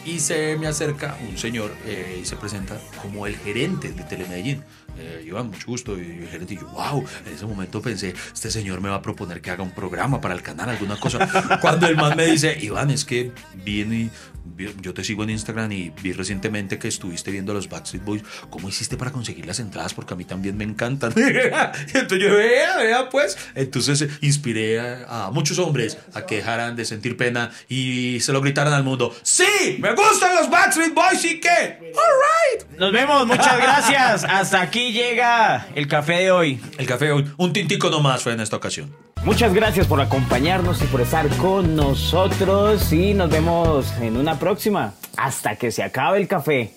y 0.05 0.19
se 0.19 0.55
me 0.57 0.67
acerca 0.67 1.17
un 1.29 1.37
señor 1.37 1.71
y 2.19 2.25
se 2.25 2.35
presenta 2.35 2.77
como 3.01 3.27
el 3.27 3.35
gerente 3.37 3.91
de 3.91 4.03
Telemedellín 4.03 4.63
eh, 4.99 5.23
Iván, 5.25 5.47
mucho 5.47 5.67
gusto. 5.67 5.97
Y 5.97 6.01
el 6.01 6.27
gerente, 6.27 6.55
y 6.55 6.57
yo, 6.57 6.67
wow, 6.67 7.03
en 7.25 7.33
ese 7.33 7.45
momento 7.45 7.81
pensé, 7.81 8.13
este 8.33 8.49
señor 8.49 8.81
me 8.81 8.89
va 8.89 8.95
a 8.95 9.01
proponer 9.01 9.41
que 9.41 9.51
haga 9.51 9.63
un 9.63 9.71
programa 9.71 10.19
para 10.21 10.33
el 10.33 10.41
canal, 10.41 10.69
alguna 10.69 10.99
cosa. 10.99 11.59
Cuando 11.61 11.87
el 11.87 11.95
man 11.95 12.15
me 12.17 12.25
dice, 12.25 12.57
Iván, 12.59 12.89
es 12.91 13.05
que 13.05 13.31
viene 13.63 14.09
yo 14.81 14.93
te 14.93 15.03
sigo 15.03 15.23
en 15.23 15.31
Instagram 15.31 15.71
y 15.71 15.91
vi 16.01 16.13
recientemente 16.13 16.79
que 16.79 16.87
estuviste 16.87 17.31
viendo 17.31 17.51
a 17.51 17.55
los 17.55 17.69
Backstreet 17.69 18.03
Boys. 18.03 18.23
¿Cómo 18.49 18.69
hiciste 18.69 18.97
para 18.97 19.11
conseguir 19.11 19.45
las 19.45 19.59
entradas? 19.59 19.93
Porque 19.93 20.13
a 20.13 20.17
mí 20.17 20.25
también 20.25 20.57
me 20.57 20.63
encantan. 20.63 21.13
Entonces 21.15 22.19
yo, 22.19 22.35
vea, 22.35 22.77
vea, 22.77 23.09
pues. 23.09 23.37
Entonces 23.55 24.07
inspiré 24.21 24.79
a, 24.79 25.29
muchos 25.31 25.59
hombres 25.59 25.97
a 26.17 26.25
que 26.25 26.37
dejaran 26.37 26.75
de 26.75 26.85
sentir 26.85 27.17
pena 27.17 27.51
y 27.69 28.19
se 28.21 28.33
lo 28.33 28.41
gritaran 28.41 28.73
al 28.73 28.83
mundo. 28.83 29.15
¡Sí! 29.23 29.77
¡Me 29.79 29.93
gustan 29.93 30.35
los 30.35 30.49
Backstreet 30.49 30.93
Boys 30.93 31.23
y 31.25 31.39
qué! 31.39 31.47
¡All 31.49 32.59
right! 32.59 32.79
Nos 32.79 32.91
vemos, 32.91 33.25
muchas 33.25 33.57
gracias. 33.57 34.23
Hasta 34.23 34.61
aquí 34.61 34.91
llega 34.91 35.67
el 35.75 35.87
café 35.87 36.13
de 36.13 36.31
hoy. 36.31 36.61
El 36.77 36.85
café 36.85 37.05
de 37.05 37.11
hoy. 37.13 37.31
Un 37.37 37.53
tintico 37.53 37.89
nomás 37.89 38.23
fue 38.23 38.33
en 38.33 38.41
esta 38.41 38.57
ocasión. 38.57 38.93
Muchas 39.23 39.53
gracias 39.53 39.87
por 39.87 39.99
acompañarnos 39.99 40.81
y 40.81 40.85
por 40.85 41.01
estar 41.01 41.27
con 41.37 41.75
nosotros 41.75 42.93
y 42.93 43.13
nos 43.13 43.29
vemos 43.29 43.91
en 43.99 44.17
una 44.17 44.39
próxima. 44.39 44.93
Hasta 45.17 45.55
que 45.55 45.71
se 45.71 45.83
acabe 45.83 46.19
el 46.19 46.27
café. 46.27 46.73